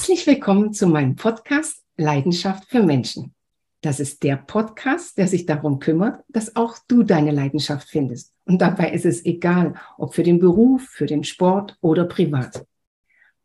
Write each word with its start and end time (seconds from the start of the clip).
Herzlich 0.00 0.26
willkommen 0.26 0.72
zu 0.72 0.86
meinem 0.86 1.14
Podcast 1.14 1.84
Leidenschaft 1.98 2.70
für 2.70 2.82
Menschen. 2.82 3.34
Das 3.82 4.00
ist 4.00 4.22
der 4.22 4.36
Podcast, 4.36 5.18
der 5.18 5.28
sich 5.28 5.44
darum 5.44 5.78
kümmert, 5.78 6.24
dass 6.28 6.56
auch 6.56 6.78
du 6.88 7.02
deine 7.02 7.32
Leidenschaft 7.32 7.86
findest. 7.86 8.32
Und 8.46 8.62
dabei 8.62 8.92
ist 8.92 9.04
es 9.04 9.22
egal, 9.26 9.74
ob 9.98 10.14
für 10.14 10.22
den 10.22 10.38
Beruf, 10.38 10.84
für 10.84 11.04
den 11.04 11.22
Sport 11.22 11.76
oder 11.82 12.06
privat. 12.06 12.64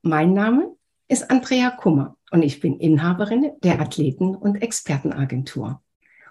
Mein 0.01 0.31
Name 0.31 0.73
ist 1.09 1.29
Andrea 1.29 1.71
Kummer 1.71 2.15
und 2.31 2.41
ich 2.41 2.61
bin 2.61 2.79
Inhaberin 2.79 3.51
der 3.61 3.81
Athleten- 3.81 4.33
und 4.33 4.55
Expertenagentur. 4.61 5.81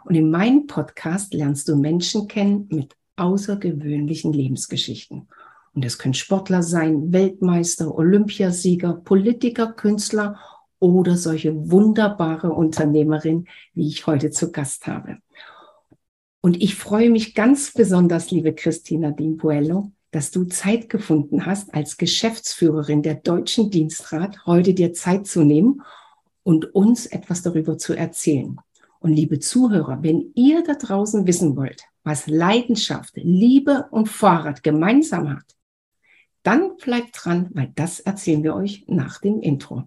Und 0.06 0.14
in 0.14 0.30
meinem 0.30 0.66
Podcast 0.66 1.34
lernst 1.34 1.68
du 1.68 1.76
Menschen 1.76 2.28
kennen 2.28 2.66
mit 2.70 2.96
außergewöhnlichen 3.16 4.32
Lebensgeschichten. 4.32 5.28
Und 5.74 5.84
es 5.84 5.98
können 5.98 6.14
Sportler 6.14 6.62
sein, 6.62 7.12
Weltmeister, 7.12 7.94
Olympiasieger, 7.94 8.94
Politiker, 8.94 9.72
Künstler 9.72 10.38
oder 10.78 11.16
solche 11.16 11.70
wunderbare 11.70 12.52
Unternehmerin, 12.52 13.46
wie 13.74 13.88
ich 13.88 14.06
heute 14.06 14.30
zu 14.30 14.52
Gast 14.52 14.86
habe. 14.86 15.18
Und 16.40 16.62
ich 16.62 16.74
freue 16.74 17.10
mich 17.10 17.34
ganz 17.34 17.72
besonders, 17.72 18.30
liebe 18.30 18.54
Christina 18.54 19.10
Dimpuello, 19.10 19.90
dass 20.10 20.30
du 20.30 20.44
Zeit 20.44 20.88
gefunden 20.88 21.46
hast, 21.46 21.74
als 21.74 21.96
Geschäftsführerin 21.96 23.02
der 23.02 23.16
Deutschen 23.16 23.70
Dienstrat 23.70 24.46
heute 24.46 24.74
dir 24.74 24.92
Zeit 24.92 25.26
zu 25.26 25.42
nehmen 25.42 25.82
und 26.44 26.74
uns 26.74 27.06
etwas 27.06 27.42
darüber 27.42 27.78
zu 27.78 27.94
erzählen. 27.94 28.60
Und 29.00 29.12
liebe 29.12 29.40
Zuhörer, 29.40 30.02
wenn 30.02 30.30
ihr 30.34 30.62
da 30.62 30.74
draußen 30.74 31.26
wissen 31.26 31.56
wollt, 31.56 31.82
was 32.04 32.26
Leidenschaft, 32.26 33.14
Liebe 33.16 33.86
und 33.90 34.08
Fahrrad 34.08 34.62
gemeinsam 34.62 35.30
hat, 35.30 35.44
dann 36.44 36.76
bleibt 36.76 37.08
dran, 37.14 37.48
weil 37.54 37.72
das 37.74 38.00
erzählen 38.00 38.44
wir 38.44 38.54
euch 38.54 38.84
nach 38.86 39.18
dem 39.20 39.40
Intro. 39.40 39.84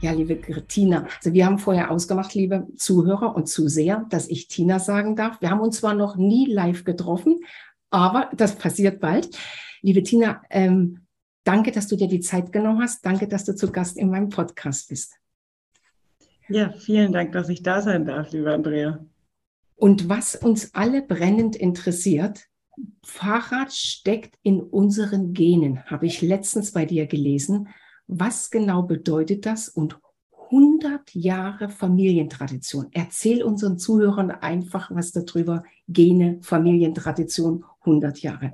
Ja, 0.00 0.10
liebe 0.10 0.40
Tina, 0.66 1.06
also 1.16 1.32
wir 1.32 1.46
haben 1.46 1.58
vorher 1.58 1.90
ausgemacht, 1.90 2.34
liebe 2.34 2.66
Zuhörer 2.76 3.36
und 3.36 3.48
Zuseher, 3.48 4.04
dass 4.10 4.28
ich 4.28 4.48
Tina 4.48 4.78
sagen 4.78 5.14
darf. 5.16 5.40
Wir 5.40 5.50
haben 5.50 5.60
uns 5.60 5.78
zwar 5.78 5.94
noch 5.94 6.16
nie 6.16 6.52
live 6.52 6.84
getroffen, 6.84 7.40
aber 7.88 8.28
das 8.36 8.56
passiert 8.56 9.00
bald. 9.00 9.38
Liebe 9.80 10.02
Tina, 10.02 10.42
ähm, 10.50 11.01
Danke, 11.44 11.72
dass 11.72 11.88
du 11.88 11.96
dir 11.96 12.08
die 12.08 12.20
Zeit 12.20 12.52
genommen 12.52 12.80
hast. 12.80 13.04
Danke, 13.04 13.26
dass 13.26 13.44
du 13.44 13.54
zu 13.54 13.70
Gast 13.70 13.96
in 13.96 14.10
meinem 14.10 14.28
Podcast 14.28 14.88
bist. 14.88 15.14
Ja, 16.48 16.72
vielen 16.72 17.12
Dank, 17.12 17.32
dass 17.32 17.48
ich 17.48 17.62
da 17.62 17.80
sein 17.82 18.04
darf, 18.04 18.30
liebe 18.32 18.52
Andrea. 18.52 19.04
Und 19.74 20.08
was 20.08 20.36
uns 20.36 20.74
alle 20.74 21.02
brennend 21.02 21.56
interessiert, 21.56 22.48
Fahrrad 23.04 23.72
steckt 23.72 24.38
in 24.42 24.60
unseren 24.60 25.32
Genen, 25.32 25.84
habe 25.86 26.06
ich 26.06 26.22
letztens 26.22 26.72
bei 26.72 26.84
dir 26.84 27.06
gelesen. 27.06 27.68
Was 28.06 28.50
genau 28.50 28.82
bedeutet 28.82 29.46
das? 29.46 29.68
Und 29.68 29.98
100 30.50 31.14
Jahre 31.14 31.68
Familientradition. 31.70 32.88
Erzähl 32.92 33.42
unseren 33.42 33.78
Zuhörern 33.78 34.30
einfach 34.30 34.90
was 34.90 35.12
darüber. 35.12 35.64
Gene, 35.88 36.38
Familientradition, 36.42 37.64
100 37.80 38.20
Jahre. 38.20 38.52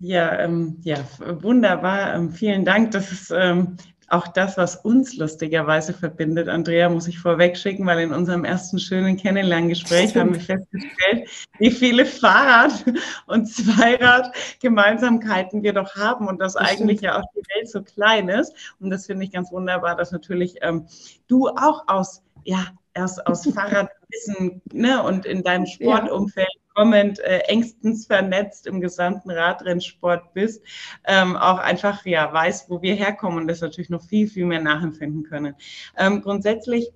Ja, 0.00 0.38
ähm, 0.38 0.78
ja, 0.82 0.98
wunderbar. 1.18 2.14
Ähm, 2.14 2.30
vielen 2.30 2.64
Dank. 2.64 2.92
Das 2.92 3.10
ist 3.10 3.30
ähm, 3.30 3.76
auch 4.08 4.28
das, 4.28 4.56
was 4.56 4.76
uns 4.76 5.16
lustigerweise 5.16 5.92
verbindet. 5.92 6.48
Andrea 6.48 6.88
muss 6.88 7.08
ich 7.08 7.18
vorweg 7.18 7.58
schicken, 7.58 7.84
weil 7.84 7.98
in 8.00 8.12
unserem 8.12 8.44
ersten 8.44 8.78
schönen 8.78 9.16
Kennenlerngespräch 9.16 10.16
haben 10.16 10.34
wir 10.34 10.40
festgestellt, 10.40 11.28
wie 11.58 11.70
viele 11.70 12.06
Fahrrad- 12.06 12.84
und 13.26 13.46
Zweirad-Gemeinsamkeiten 13.46 15.62
wir 15.62 15.74
doch 15.74 15.94
haben 15.96 16.26
und 16.28 16.40
dass 16.40 16.54
das 16.54 16.64
eigentlich 16.64 17.02
ja 17.02 17.18
auch 17.18 17.24
die 17.34 17.42
Welt 17.54 17.68
so 17.68 17.82
klein 17.82 18.28
ist. 18.28 18.54
Und 18.80 18.90
das 18.90 19.06
finde 19.06 19.24
ich 19.24 19.32
ganz 19.32 19.50
wunderbar, 19.52 19.96
dass 19.96 20.12
natürlich 20.12 20.56
ähm, 20.62 20.86
du 21.26 21.48
auch 21.48 21.82
aus, 21.86 22.22
ja, 22.44 22.66
erst 22.94 23.26
aus 23.26 23.44
Fahrradwissen 23.54 24.62
ne, 24.72 25.02
und 25.02 25.26
in 25.26 25.42
deinem 25.42 25.66
Sportumfeld 25.66 26.48
kommend 26.78 27.18
äh, 27.18 27.38
engstens 27.48 28.06
vernetzt 28.06 28.68
im 28.68 28.80
gesamten 28.80 29.32
Radrennsport 29.32 30.32
bist, 30.32 30.62
ähm, 31.08 31.36
auch 31.36 31.58
einfach 31.58 32.06
ja 32.06 32.32
weiß, 32.32 32.66
wo 32.68 32.82
wir 32.82 32.94
herkommen 32.94 33.38
und 33.38 33.48
das 33.48 33.60
natürlich 33.60 33.90
noch 33.90 34.02
viel, 34.02 34.28
viel 34.28 34.46
mehr 34.46 34.62
nachempfinden 34.62 35.24
können. 35.24 35.56
Ähm, 35.96 36.22
grundsätzlich 36.22 36.92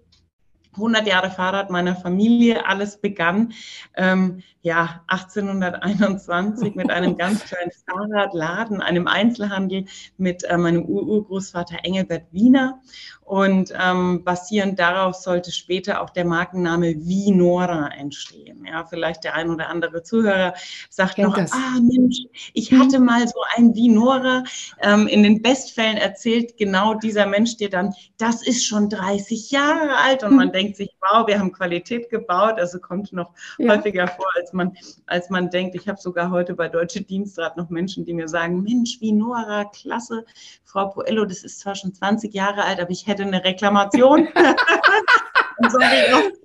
100 0.74 1.06
Jahre 1.06 1.30
Fahrrad 1.30 1.70
meiner 1.70 1.94
Familie. 1.94 2.66
Alles 2.66 3.00
begann 3.00 3.52
ähm, 3.94 4.42
ja 4.62 5.02
1821 5.08 6.74
mit 6.74 6.90
einem 6.90 7.16
ganz 7.16 7.44
kleinen 7.46 7.70
Fahrradladen, 7.86 8.80
einem 8.80 9.06
Einzelhandel 9.06 9.84
mit 10.16 10.44
äh, 10.44 10.56
meinem 10.56 10.84
Urgroßvater 10.84 11.78
Engelbert 11.82 12.24
Wiener. 12.32 12.80
Und 13.24 13.72
ähm, 13.80 14.24
basierend 14.24 14.78
darauf 14.78 15.14
sollte 15.14 15.52
später 15.52 16.02
auch 16.02 16.10
der 16.10 16.24
Markenname 16.24 16.94
Vinora 16.98 17.88
entstehen. 17.88 18.66
Ja, 18.66 18.84
vielleicht 18.84 19.24
der 19.24 19.34
ein 19.34 19.48
oder 19.48 19.68
andere 19.68 20.02
Zuhörer 20.02 20.54
sagt 20.90 21.18
noch, 21.18 21.36
das. 21.36 21.52
ah 21.52 21.78
Mensch, 21.80 22.18
ich 22.52 22.70
mhm. 22.70 22.80
hatte 22.80 22.98
mal 22.98 23.26
so 23.26 23.40
ein 23.56 23.74
Vinora. 23.74 24.44
Ähm, 24.82 25.06
in 25.06 25.22
den 25.22 25.40
Bestfällen 25.40 25.96
erzählt 25.96 26.58
genau 26.58 26.94
dieser 26.94 27.26
Mensch 27.26 27.56
dir 27.56 27.70
dann, 27.70 27.94
das 28.18 28.46
ist 28.46 28.66
schon 28.66 28.90
30 28.90 29.50
Jahre 29.50 29.96
alt 29.96 30.24
und 30.24 30.36
man 30.36 30.48
mhm. 30.48 30.52
denkt 30.62 30.76
sich, 30.76 30.90
wow, 31.00 31.26
wir 31.26 31.38
haben 31.38 31.52
Qualität 31.52 32.10
gebaut. 32.10 32.58
Also 32.58 32.78
kommt 32.78 33.12
noch 33.12 33.30
ja. 33.58 33.74
häufiger 33.76 34.06
vor, 34.08 34.26
als 34.36 34.52
man, 34.52 34.76
als 35.06 35.30
man 35.30 35.50
denkt. 35.50 35.74
Ich 35.74 35.88
habe 35.88 36.00
sogar 36.00 36.30
heute 36.30 36.54
bei 36.54 36.68
Deutsche 36.68 37.02
Dienstrat 37.02 37.56
noch 37.56 37.70
Menschen, 37.70 38.04
die 38.04 38.14
mir 38.14 38.28
sagen, 38.28 38.62
Mensch, 38.62 39.00
Vinora, 39.00 39.64
klasse, 39.64 40.24
Frau 40.64 40.88
Poello, 40.88 41.24
das 41.24 41.44
ist 41.44 41.60
zwar 41.60 41.74
schon 41.74 41.94
20 41.94 42.32
Jahre 42.32 42.64
alt, 42.64 42.80
aber 42.80 42.90
ich 42.90 43.06
hätte 43.06 43.22
eine 43.22 43.44
Reklamation. 43.44 44.28
so 45.68 45.80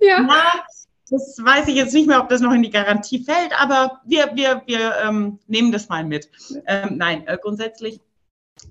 ja. 0.00 0.20
Na, 0.20 0.62
das 1.10 1.38
weiß 1.42 1.68
ich 1.68 1.76
jetzt 1.76 1.94
nicht 1.94 2.06
mehr, 2.06 2.20
ob 2.20 2.28
das 2.28 2.40
noch 2.40 2.52
in 2.52 2.62
die 2.62 2.70
Garantie 2.70 3.24
fällt, 3.24 3.58
aber 3.60 4.00
wir, 4.04 4.30
wir, 4.34 4.62
wir 4.66 4.94
ähm, 5.02 5.38
nehmen 5.46 5.72
das 5.72 5.88
mal 5.88 6.04
mit. 6.04 6.28
Ähm, 6.66 6.98
nein, 6.98 7.26
äh, 7.26 7.38
grundsätzlich 7.40 8.00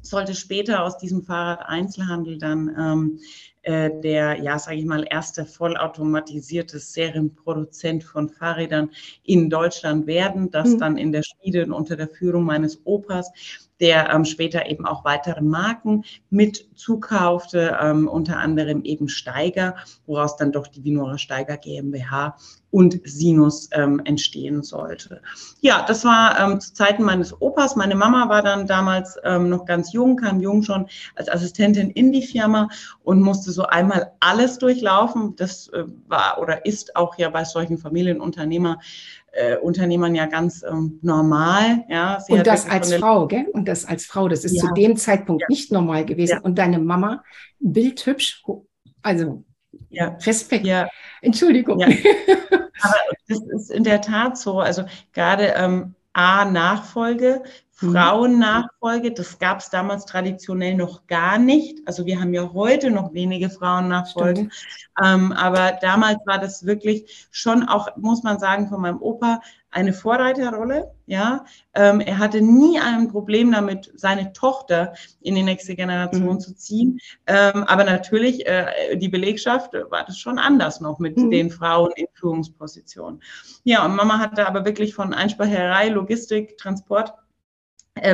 sollte 0.01 0.35
später 0.35 0.83
aus 0.83 0.97
diesem 0.97 1.23
Fahrrad-Einzelhandel 1.23 2.37
dann 2.37 2.75
ähm, 2.77 3.19
äh, 3.67 3.91
der, 3.99 4.41
ja, 4.41 4.57
sage 4.57 4.77
ich 4.77 4.85
mal, 4.85 5.05
erste 5.09 5.45
vollautomatisierte 5.45 6.79
Serienproduzent 6.79 8.01
von 8.01 8.29
Fahrrädern 8.29 8.91
in 9.23 9.49
Deutschland 9.49 10.07
werden, 10.07 10.49
das 10.51 10.69
mhm. 10.69 10.79
dann 10.79 10.97
in 10.97 11.11
der 11.11 11.21
Schmiede 11.23 11.65
unter 11.65 11.97
der 11.97 12.07
Führung 12.07 12.45
meines 12.45 12.79
Opas 12.85 13.29
der 13.79 14.09
ähm, 14.09 14.25
später 14.25 14.67
eben 14.67 14.85
auch 14.85 15.05
weitere 15.05 15.41
Marken 15.41 16.03
mit 16.29 16.67
zukaufte, 16.75 17.77
ähm, 17.81 18.07
unter 18.07 18.37
anderem 18.37 18.83
eben 18.83 19.09
Steiger, 19.09 19.75
woraus 20.05 20.37
dann 20.37 20.51
doch 20.51 20.67
die 20.67 20.83
Vinora 20.83 21.17
Steiger 21.17 21.57
GmbH 21.57 22.35
und 22.69 22.99
Sinus 23.05 23.69
ähm, 23.71 24.01
entstehen 24.03 24.61
sollte. 24.61 25.21
Ja, 25.61 25.85
das 25.87 26.03
war 26.03 26.39
ähm, 26.39 26.59
zu 26.59 26.73
Zeiten 26.73 27.03
meines 27.03 27.39
Opas. 27.41 27.75
Meine 27.75 27.95
Mama 27.95 28.27
war 28.29 28.41
dann 28.41 28.67
damals 28.67 29.17
ähm, 29.23 29.49
noch 29.49 29.65
ganz 29.65 29.93
jung, 29.93 30.17
kam 30.17 30.41
jung 30.41 30.63
schon 30.63 30.87
als 31.15 31.29
Assistentin 31.29 31.89
in 31.91 32.11
die 32.11 32.21
Firma 32.21 32.67
und 33.03 33.21
musste 33.21 33.51
so 33.51 33.63
einmal 33.63 34.11
alles 34.19 34.59
durchlaufen. 34.59 35.35
Das 35.37 35.69
äh, 35.69 35.85
war 36.07 36.39
oder 36.39 36.65
ist 36.65 36.95
auch 36.95 37.17
ja 37.17 37.29
bei 37.29 37.45
solchen 37.45 37.77
Familienunternehmer 37.77 38.79
äh, 39.37 39.57
Unternehmern 39.57 40.15
ja 40.15 40.25
ganz 40.25 40.63
ähm, 40.63 40.99
normal. 41.01 41.85
Ja, 41.89 42.19
Sie 42.19 42.33
und 42.33 42.47
das 42.47 42.67
als 42.67 42.93
Frau, 42.93 43.27
gell? 43.27 43.45
Und 43.53 43.67
das 43.67 43.85
als 43.85 44.05
Frau, 44.05 44.27
das 44.27 44.43
ist 44.43 44.55
ja. 44.55 44.63
zu 44.63 44.73
dem 44.73 44.97
Zeitpunkt 44.97 45.43
ja. 45.43 45.47
nicht 45.49 45.71
normal 45.71 46.05
gewesen. 46.05 46.37
Ja. 46.37 46.41
Und 46.41 46.57
deine 46.57 46.79
Mama, 46.79 47.23
bildhübsch, 47.59 48.43
also 49.01 49.43
ja. 49.89 50.17
Respekt. 50.25 50.65
Ja. 50.65 50.89
Entschuldigung. 51.21 51.79
Ja. 51.79 51.87
Aber 52.81 52.95
das 53.27 53.39
ist 53.39 53.71
in 53.71 53.83
der 53.83 54.01
Tat 54.01 54.37
so. 54.37 54.59
Also 54.59 54.83
gerade 55.13 55.53
ähm, 55.55 55.95
A, 56.13 56.45
Nachfolge. 56.45 57.43
Frauennachfolge, 57.79 59.11
das 59.11 59.37
gab 59.37 59.59
es 59.59 59.69
damals 59.69 60.05
traditionell 60.05 60.73
noch 60.73 61.05
gar 61.05 61.37
nicht. 61.37 61.79
Also 61.85 62.07
wir 62.07 62.19
haben 62.19 62.33
ja 62.33 62.51
heute 62.51 62.89
noch 62.89 63.13
wenige 63.13 63.51
Frauennachfolgen. 63.51 64.51
Ähm, 65.03 65.31
aber 65.31 65.77
damals 65.79 66.17
war 66.25 66.39
das 66.39 66.65
wirklich 66.65 67.27
schon 67.29 67.69
auch, 67.69 67.95
muss 67.95 68.23
man 68.23 68.39
sagen, 68.39 68.67
von 68.67 68.81
meinem 68.81 68.99
Opa 68.99 69.41
eine 69.69 69.93
Vorreiterrolle. 69.93 70.91
Ja, 71.05 71.45
ähm, 71.75 71.99
er 71.99 72.17
hatte 72.17 72.41
nie 72.41 72.79
ein 72.79 73.09
Problem 73.09 73.51
damit, 73.51 73.91
seine 73.93 74.33
Tochter 74.33 74.93
in 75.21 75.35
die 75.35 75.43
nächste 75.43 75.75
Generation 75.75 76.33
mhm. 76.33 76.39
zu 76.39 76.55
ziehen. 76.55 76.99
Ähm, 77.27 77.63
aber 77.65 77.83
natürlich, 77.83 78.47
äh, 78.47 78.97
die 78.97 79.09
Belegschaft 79.09 79.73
war 79.91 80.03
das 80.03 80.17
schon 80.17 80.39
anders 80.39 80.81
noch 80.81 80.97
mit 80.97 81.15
mhm. 81.15 81.29
den 81.29 81.51
Frauen 81.51 81.91
in 81.95 82.07
Führungspositionen. 82.13 83.21
Ja, 83.65 83.85
und 83.85 83.95
Mama 83.95 84.17
hatte 84.17 84.47
aber 84.47 84.65
wirklich 84.65 84.95
von 84.95 85.13
Einsparerei, 85.13 85.89
Logistik, 85.89 86.57
Transport 86.57 87.09
äh, 87.09 87.26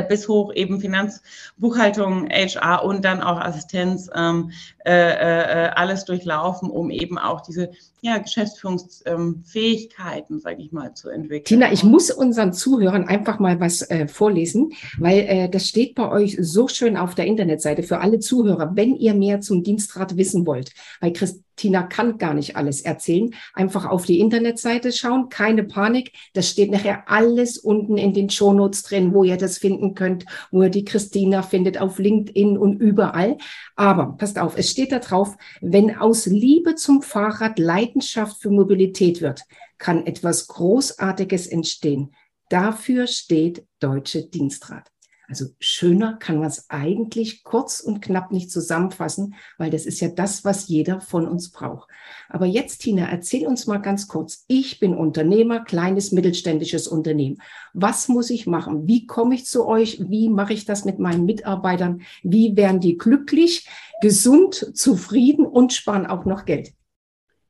bis 0.08 0.28
hoch 0.28 0.52
eben 0.54 0.80
Finanzbuchhaltung, 0.80 2.28
HR 2.28 2.84
und 2.84 3.04
dann 3.04 3.22
auch 3.22 3.38
Assistenz, 3.40 4.10
ähm, 4.14 4.50
äh, 4.84 4.90
äh, 4.92 5.70
alles 5.70 6.04
durchlaufen, 6.04 6.70
um 6.70 6.90
eben 6.90 7.18
auch 7.18 7.40
diese 7.40 7.70
ja, 8.04 8.18
Geschäftsführungsfähigkeiten, 8.18 10.38
sage 10.38 10.60
ich 10.60 10.72
mal, 10.72 10.92
zu 10.92 11.08
entwickeln. 11.08 11.44
Tina, 11.44 11.72
ich 11.72 11.84
muss 11.84 12.10
unseren 12.10 12.52
Zuhörern 12.52 13.08
einfach 13.08 13.38
mal 13.38 13.60
was 13.60 13.80
äh, 13.88 14.08
vorlesen, 14.08 14.74
weil 14.98 15.20
äh, 15.20 15.48
das 15.48 15.66
steht 15.66 15.94
bei 15.94 16.10
euch 16.10 16.36
so 16.38 16.68
schön 16.68 16.98
auf 16.98 17.14
der 17.14 17.24
Internetseite 17.24 17.82
für 17.82 18.00
alle 18.00 18.18
Zuhörer, 18.18 18.76
wenn 18.76 18.94
ihr 18.94 19.14
mehr 19.14 19.40
zum 19.40 19.62
Dienstrat 19.62 20.18
wissen 20.18 20.46
wollt. 20.46 20.72
Weil 21.00 21.14
Christina 21.14 21.84
kann 21.84 22.18
gar 22.18 22.34
nicht 22.34 22.56
alles 22.56 22.82
erzählen. 22.82 23.32
Einfach 23.54 23.86
auf 23.86 24.04
die 24.04 24.18
Internetseite 24.18 24.90
schauen, 24.92 25.28
keine 25.28 25.62
Panik. 25.64 26.12
Das 26.34 26.50
steht 26.50 26.72
nachher 26.72 27.08
alles 27.08 27.56
unten 27.56 27.96
in 27.96 28.12
den 28.12 28.28
Shownotes 28.28 28.82
drin, 28.82 29.14
wo 29.14 29.24
ihr 29.24 29.38
das 29.38 29.56
finden 29.58 29.94
könnt, 29.94 30.26
wo 30.50 30.64
ihr 30.64 30.68
die 30.68 30.84
Christina 30.84 31.42
findet, 31.42 31.80
auf 31.80 31.98
LinkedIn 31.98 32.58
und 32.58 32.80
überall. 32.80 33.38
Aber 33.76 34.16
passt 34.18 34.38
auf, 34.38 34.58
es 34.58 34.70
steht 34.70 34.92
da 34.92 34.98
drauf, 34.98 35.36
wenn 35.60 35.96
aus 35.96 36.26
Liebe 36.26 36.74
zum 36.74 37.02
Fahrrad 37.02 37.58
Leidenschaft 37.94 38.42
für 38.42 38.50
Mobilität 38.50 39.20
wird, 39.20 39.42
kann 39.78 40.06
etwas 40.06 40.48
Großartiges 40.48 41.46
entstehen. 41.46 42.12
Dafür 42.48 43.06
steht 43.06 43.66
Deutsche 43.78 44.24
Dienstrat. 44.28 44.90
Also 45.26 45.46
schöner 45.58 46.18
kann 46.18 46.36
man 46.36 46.48
es 46.48 46.68
eigentlich 46.68 47.44
kurz 47.44 47.80
und 47.80 48.02
knapp 48.02 48.30
nicht 48.30 48.50
zusammenfassen, 48.50 49.36
weil 49.56 49.70
das 49.70 49.86
ist 49.86 50.00
ja 50.00 50.08
das, 50.08 50.44
was 50.44 50.68
jeder 50.68 51.00
von 51.00 51.26
uns 51.26 51.50
braucht. 51.50 51.88
Aber 52.28 52.44
jetzt, 52.44 52.82
Tina, 52.82 53.08
erzähl 53.08 53.46
uns 53.46 53.66
mal 53.66 53.78
ganz 53.78 54.06
kurz. 54.06 54.44
Ich 54.48 54.80
bin 54.80 54.94
Unternehmer, 54.94 55.64
kleines 55.64 56.12
mittelständisches 56.12 56.88
Unternehmen. 56.88 57.38
Was 57.72 58.08
muss 58.08 58.28
ich 58.28 58.46
machen? 58.46 58.86
Wie 58.86 59.06
komme 59.06 59.36
ich 59.36 59.46
zu 59.46 59.66
euch? 59.66 59.98
Wie 60.10 60.28
mache 60.28 60.52
ich 60.52 60.66
das 60.66 60.84
mit 60.84 60.98
meinen 60.98 61.24
Mitarbeitern? 61.24 62.02
Wie 62.22 62.54
werden 62.54 62.80
die 62.80 62.98
glücklich, 62.98 63.66
gesund, 64.02 64.72
zufrieden 64.74 65.46
und 65.46 65.72
sparen 65.72 66.06
auch 66.06 66.26
noch 66.26 66.44
Geld? 66.44 66.74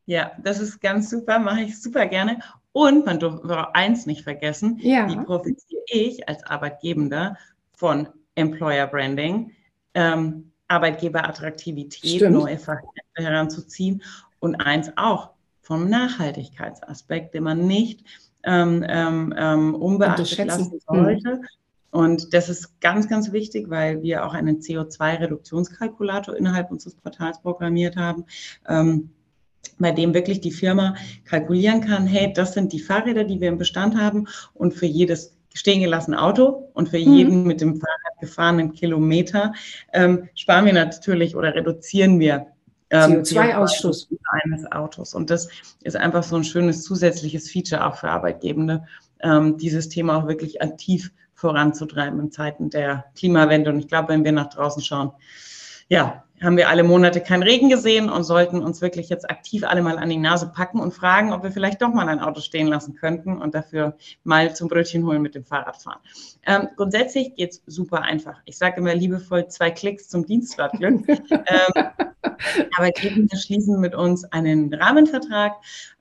Ja, 0.07 0.33
das 0.43 0.61
ist 0.61 0.81
ganz 0.81 1.11
super, 1.11 1.39
mache 1.39 1.63
ich 1.63 1.81
super 1.81 2.07
gerne. 2.07 2.41
Und 2.73 3.07
man 3.07 3.21
darf 3.21 3.71
eins 3.73 4.07
nicht 4.07 4.25
vergessen, 4.25 4.79
ja. 4.83 5.09
wie 5.09 5.17
profitiere 5.17 5.83
ich 5.87 6.29
als 6.29 6.45
Arbeitgebender 6.45 7.37
von 7.73 8.09
Employer 8.35 8.87
Branding, 8.87 9.53
ähm, 9.95 10.51
Arbeitgeberattraktivität, 10.69 12.17
Stimmt. 12.17 12.37
neue 12.37 12.59
Fachkräfte 12.59 13.23
heranzuziehen 13.23 14.03
und 14.41 14.57
eins 14.57 14.91
auch 14.97 15.31
vom 15.61 15.89
Nachhaltigkeitsaspekt, 15.89 17.35
den 17.35 17.45
man 17.45 17.67
nicht 17.67 18.05
ähm, 18.43 18.85
ähm, 18.89 19.33
ähm 19.37 19.75
unbeachtet 19.75 20.37
lassen 20.47 20.73
hm. 20.73 20.81
sollte. 20.87 21.41
Und 21.91 22.35
das 22.35 22.49
ist 22.49 22.81
ganz, 22.81 23.09
ganz 23.09 23.31
wichtig, 23.31 23.71
weil 23.71 24.03
wir 24.03 24.27
auch 24.27 24.35
einen 24.35 24.59
CO2-Reduktionskalkulator 24.59 26.37
innerhalb 26.37 26.73
unseres 26.73 26.97
Portals 26.97 27.41
programmiert 27.41 27.97
haben. 27.97 28.25
Ähm, 28.67 29.11
bei 29.79 29.93
dem 29.93 30.15
wirklich 30.15 30.41
die 30.41 30.51
Firma 30.51 30.95
kalkulieren 31.25 31.81
kann, 31.81 32.07
hey, 32.07 32.33
das 32.33 32.55
sind 32.55 32.73
die 32.73 32.81
Fahrräder, 32.81 33.25
die 33.25 33.41
wir 33.41 33.49
im 33.49 33.59
Bestand 33.59 33.97
haben 33.97 34.27
und 34.55 34.75
für 34.75 34.87
jedes 34.87 35.37
stehen 35.55 35.81
gelassene 35.81 36.21
Auto 36.21 36.69
und 36.75 36.89
für 36.89 36.99
mhm. 36.99 37.15
jeden 37.15 37.45
mit 37.45 37.61
dem 37.61 37.77
Fahrrad 37.77 38.21
gefahrenen 38.21 38.73
Kilometer 38.73 39.53
ähm, 39.93 40.29
sparen 40.35 40.67
wir 40.67 40.73
natürlich 40.73 41.37
oder 41.37 41.55
reduzieren 41.55 42.19
wir 42.19 42.47
ähm, 42.91 43.23
CO2-Ausstoß 43.23 44.09
eines 44.45 44.71
Autos. 44.71 45.15
Und 45.15 45.31
das 45.31 45.49
ist 45.83 45.97
einfach 45.97 46.23
so 46.23 46.37
ein 46.37 46.45
schönes 46.45 46.83
zusätzliches 46.83 47.51
Feature 47.51 47.87
auch 47.87 47.97
für 47.97 48.09
Arbeitgebende, 48.09 48.85
ähm, 49.21 49.57
dieses 49.57 49.89
Thema 49.89 50.17
auch 50.17 50.29
wirklich 50.29 50.63
aktiv 50.63 51.13
voranzutreiben 51.35 52.21
in 52.21 52.31
Zeiten 52.31 52.71
der 52.71 53.07
Klimawende. 53.17 53.71
Und 53.71 53.79
ich 53.79 53.89
glaube, 53.89 54.09
wenn 54.09 54.25
wir 54.25 54.33
nach 54.33 54.51
draußen 54.51 54.83
schauen, 54.83 55.13
ja, 55.89 56.25
haben 56.45 56.57
wir 56.57 56.69
alle 56.69 56.85
Monate 56.85 57.21
keinen 57.21 57.43
Regen 57.43 57.69
gesehen 57.69 58.11
und 58.11 58.25
sollten 58.25 58.63
uns 58.63 58.81
wirklich 58.81 59.09
jetzt 59.09 59.29
aktiv 59.31 59.65
alle 59.65 59.83
mal 59.83 59.99
an 59.99 60.09
die 60.09 60.17
Nase 60.17 60.51
packen 60.55 60.81
und 60.81 60.93
fragen, 60.93 61.33
ob 61.33 61.43
wir 61.43 61.51
vielleicht 61.51 61.83
doch 61.83 61.93
mal 61.93 62.09
ein 62.09 62.21
Auto 62.21 62.41
stehen 62.41 62.67
lassen 62.67 62.95
könnten 62.95 63.41
und 63.41 63.55
dafür 63.55 63.97
mal 64.23 64.55
zum 64.55 64.69
Brötchen 64.69 65.07
holen 65.07 65.23
mit 65.23 65.35
dem 65.35 65.45
Fahrrad 65.45 65.81
fahren. 65.81 66.01
Ähm, 66.47 66.69
grundsätzlich 66.77 67.35
geht's 67.35 67.63
super 67.67 68.03
einfach. 68.03 68.41
Ich 68.45 68.59
sage 68.59 68.77
immer 68.79 68.95
liebevoll 68.95 69.49
zwei 69.49 69.71
Klicks 69.71 70.09
zum 70.09 70.27
Dienstradglück. 70.27 71.09
ähm, 71.09 71.85
Arbeitgeber 72.77 73.37
schließen 73.37 73.81
mit 73.81 73.95
uns 73.95 74.25
einen 74.25 74.73
Rahmenvertrag. 74.73 75.55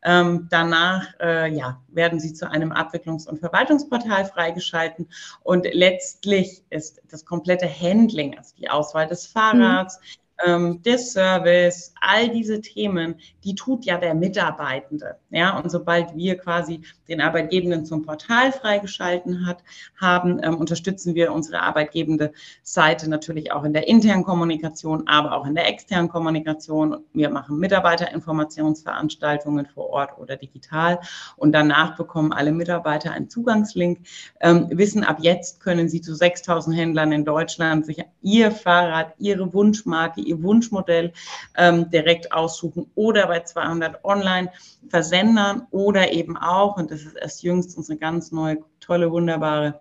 Ähm, 0.03 0.47
danach 0.49 1.07
äh, 1.19 1.53
ja, 1.53 1.81
werden 1.89 2.19
sie 2.19 2.33
zu 2.33 2.49
einem 2.49 2.71
Abwicklungs- 2.71 3.27
und 3.27 3.39
Verwaltungsportal 3.39 4.25
freigeschalten. 4.25 5.07
Und 5.43 5.65
letztlich 5.71 6.63
ist 6.69 7.01
das 7.09 7.25
komplette 7.25 7.67
Handling, 7.67 8.37
also 8.37 8.55
die 8.57 8.69
Auswahl 8.69 9.07
des 9.07 9.27
Fahrrads, 9.27 9.99
mhm 9.99 10.23
ähm, 10.45 10.81
der 10.83 10.97
Service, 10.97 11.93
all 12.01 12.29
diese 12.29 12.61
Themen, 12.61 13.15
die 13.43 13.55
tut 13.55 13.85
ja 13.85 13.97
der 13.97 14.13
Mitarbeitende. 14.13 15.17
Ja, 15.29 15.57
und 15.57 15.69
sobald 15.69 16.15
wir 16.15 16.37
quasi 16.37 16.81
den 17.07 17.21
Arbeitgebenden 17.21 17.85
zum 17.85 18.03
Portal 18.03 18.51
freigeschalten 18.51 19.45
hat, 19.45 19.63
haben, 19.99 20.39
ähm, 20.43 20.57
unterstützen 20.57 21.15
wir 21.15 21.33
unsere 21.33 21.61
arbeitgebende 21.61 22.33
Seite 22.63 23.09
natürlich 23.09 23.51
auch 23.51 23.63
in 23.63 23.73
der 23.73 23.87
internen 23.87 24.23
Kommunikation, 24.23 25.07
aber 25.07 25.33
auch 25.33 25.45
in 25.45 25.55
der 25.55 25.67
externen 25.67 26.09
Kommunikation. 26.09 26.97
Wir 27.13 27.29
machen 27.29 27.59
Mitarbeiterinformationsveranstaltungen 27.59 29.65
vor 29.65 29.89
Ort 29.89 30.17
oder 30.17 30.37
digital 30.37 30.99
und 31.37 31.51
danach 31.51 31.95
bekommen 31.95 32.33
alle 32.33 32.51
Mitarbeiter 32.51 33.11
einen 33.11 33.29
Zugangslink, 33.29 33.99
ähm, 34.39 34.67
wissen 34.71 35.03
ab 35.03 35.17
jetzt 35.19 35.59
können 35.59 35.89
sie 35.89 36.01
zu 36.01 36.15
6000 36.15 36.75
Händlern 36.75 37.11
in 37.11 37.25
Deutschland 37.25 37.85
sich 37.85 38.03
ihr 38.21 38.51
Fahrrad, 38.51 39.13
ihre 39.17 39.53
Wunschmarke, 39.53 40.21
ihr 40.33 40.44
Wunschmodell 40.44 41.13
ähm, 41.57 41.89
direkt 41.89 42.31
aussuchen 42.31 42.89
oder 42.95 43.27
bei 43.27 43.41
200 43.41 44.03
Online-Versendern 44.03 45.68
oder 45.71 46.12
eben 46.12 46.38
auch, 46.38 46.77
und 46.77 46.91
das 46.91 47.01
ist 47.01 47.15
erst 47.15 47.44
jüngst 47.44 47.77
unsere 47.77 47.97
ganz 47.97 48.31
neue, 48.31 48.59
tolle, 48.80 49.12
wunderbare 49.12 49.80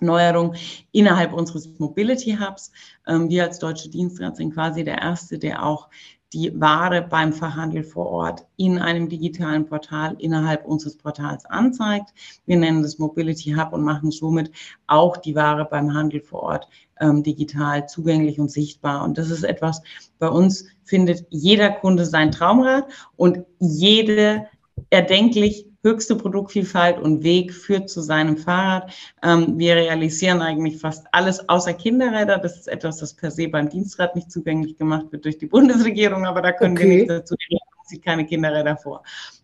Neuerung 0.00 0.54
innerhalb 0.90 1.32
unseres 1.32 1.78
Mobility 1.78 2.36
Hubs. 2.36 2.72
Ähm, 3.06 3.28
wir 3.28 3.44
als 3.44 3.58
Deutsche 3.58 3.88
Dienstrat 3.88 4.36
sind 4.36 4.54
quasi 4.54 4.84
der 4.84 4.98
Erste, 4.98 5.38
der 5.38 5.64
auch 5.64 5.88
die 6.32 6.58
Ware 6.58 7.02
beim 7.02 7.32
Verhandel 7.32 7.84
vor 7.84 8.06
Ort 8.06 8.46
in 8.56 8.78
einem 8.78 9.08
digitalen 9.08 9.66
Portal 9.66 10.16
innerhalb 10.18 10.64
unseres 10.64 10.96
Portals 10.96 11.44
anzeigt. 11.44 12.14
Wir 12.46 12.56
nennen 12.56 12.82
das 12.82 12.98
Mobility 12.98 13.52
Hub 13.52 13.72
und 13.72 13.82
machen 13.82 14.10
somit 14.10 14.50
auch 14.86 15.18
die 15.18 15.34
Ware 15.34 15.66
beim 15.66 15.92
Handel 15.92 16.20
vor 16.20 16.42
Ort 16.42 16.68
ähm, 17.02 17.22
digital 17.22 17.86
zugänglich 17.88 18.40
und 18.40 18.50
sichtbar. 18.50 19.04
Und 19.04 19.18
das 19.18 19.30
ist 19.30 19.42
etwas, 19.42 19.82
bei 20.18 20.28
uns 20.28 20.66
findet 20.84 21.26
jeder 21.30 21.70
Kunde 21.70 22.06
sein 22.06 22.30
Traumrad 22.30 22.86
und 23.16 23.44
jede 23.58 24.46
erdenklich 24.90 25.66
höchste 25.84 26.14
Produktvielfalt 26.16 26.98
und 27.00 27.24
Weg 27.24 27.52
führt 27.52 27.90
zu 27.90 28.00
seinem 28.00 28.36
Fahrrad. 28.36 28.92
Ähm, 29.22 29.58
wir 29.58 29.74
realisieren 29.74 30.40
eigentlich 30.40 30.78
fast 30.78 31.06
alles 31.12 31.48
außer 31.48 31.74
Kinderräder. 31.74 32.38
Das 32.38 32.56
ist 32.56 32.68
etwas, 32.68 32.98
das 32.98 33.14
per 33.14 33.30
se 33.30 33.48
beim 33.48 33.68
Dienstrad 33.68 34.14
nicht 34.14 34.30
zugänglich 34.30 34.76
gemacht 34.76 35.06
wird 35.10 35.24
durch 35.24 35.38
die 35.38 35.46
Bundesregierung, 35.46 36.24
aber 36.24 36.40
da 36.40 36.52
können 36.52 36.76
okay. 36.76 36.88
wir 36.88 36.96
nicht 36.98 37.10
dazu. 37.10 37.34
Die 37.34 37.54
Regierung 37.54 37.84
sieht 37.84 38.04
keine 38.04 38.24
Kinderräder 38.24 38.76
vor. 38.76 39.02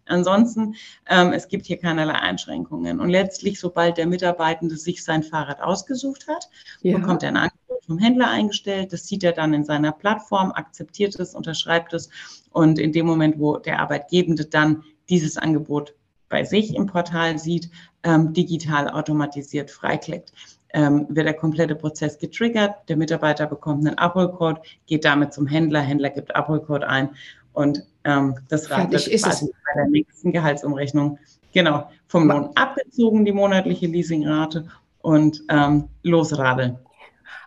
Ansonsten, 0.09 0.75
ähm, 1.09 1.33
es 1.33 1.49
gibt 1.49 1.67
hier 1.67 1.79
keinerlei 1.79 2.15
Einschränkungen. 2.15 3.01
Und 3.01 3.11
letztlich, 3.11 3.61
sobald 3.61 3.99
der 3.99 4.07
Mitarbeitende 4.07 4.77
sich 4.77 5.05
sein 5.05 5.23
Fahrrad 5.23 5.61
ausgesucht 5.61 6.27
hat, 6.29 6.49
ja. 6.83 6.97
bekommt 6.97 7.23
er 7.23 7.31
ein 7.31 7.37
Angebot 7.37 7.85
vom 7.87 7.99
Händler 7.99 8.31
eingestellt. 8.31 8.93
Das 8.93 9.07
sieht 9.07 9.25
er 9.25 9.33
dann 9.33 9.55
in 9.55 9.65
seiner 9.65 9.93
Plattform, 9.93 10.53
akzeptiert 10.53 11.19
es, 11.19 11.35
unterschreibt 11.35 11.93
es. 11.93 12.11
Und 12.51 12.79
in 12.79 12.93
dem 12.93 13.07
Moment, 13.07 13.39
wo 13.39 13.57
der 13.57 13.81
Arbeitgebende 13.81 14.45
dann 14.45 14.85
dieses 15.09 15.37
Angebot 15.37 15.95
bei 16.29 16.45
sich 16.45 16.75
im 16.75 16.87
Portal 16.87 17.39
sieht, 17.39 17.71
ähm, 18.03 18.33
digital 18.33 18.91
automatisiert 18.91 19.71
freiklickt, 19.71 20.33
ähm, 20.75 21.07
wird 21.09 21.27
der 21.27 21.35
komplette 21.35 21.75
Prozess 21.75 22.19
getriggert. 22.19 22.89
Der 22.89 22.97
Mitarbeiter 22.97 23.47
bekommt 23.47 23.87
einen 23.87 23.99
Abholcode, 23.99 24.61
geht 24.87 25.05
damit 25.05 25.33
zum 25.33 25.47
Händler, 25.47 25.81
Händler 25.81 26.11
gibt 26.11 26.35
Abholcode 26.37 26.85
ein 26.85 27.11
und 27.53 27.85
ähm, 28.09 28.35
das 28.49 28.71
Rad 28.71 28.91
wird 28.91 29.05
quasi 29.05 29.47
bei 29.47 29.75
der 29.75 29.89
nächsten 29.91 30.33
Gehaltsumrechnung 30.33 31.19
genau 31.53 31.91
vom 32.07 32.29
Lohn 32.29 32.51
abgezogen, 32.55 33.25
die 33.25 33.33
monatliche 33.33 33.87
Leasingrate 33.87 34.67
und 35.01 35.43
ähm, 35.49 35.89
losradeln. 36.03 36.79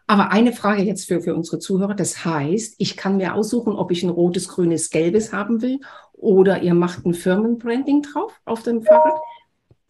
Aber 0.07 0.31
eine 0.31 0.51
Frage 0.51 0.83
jetzt 0.83 1.07
für, 1.07 1.21
für 1.21 1.33
unsere 1.33 1.59
Zuhörer. 1.59 1.95
Das 1.95 2.25
heißt, 2.25 2.75
ich 2.77 2.97
kann 2.97 3.17
mir 3.17 3.33
aussuchen, 3.33 3.73
ob 3.73 3.91
ich 3.91 4.03
ein 4.03 4.09
rotes, 4.09 4.49
grünes, 4.49 4.89
gelbes 4.89 5.31
haben 5.31 5.61
will 5.61 5.79
oder 6.13 6.61
ihr 6.61 6.73
macht 6.73 7.05
ein 7.05 7.13
Firmenbranding 7.13 8.03
drauf 8.03 8.33
auf 8.45 8.61
dem 8.63 8.83
Fahrrad? 8.83 9.19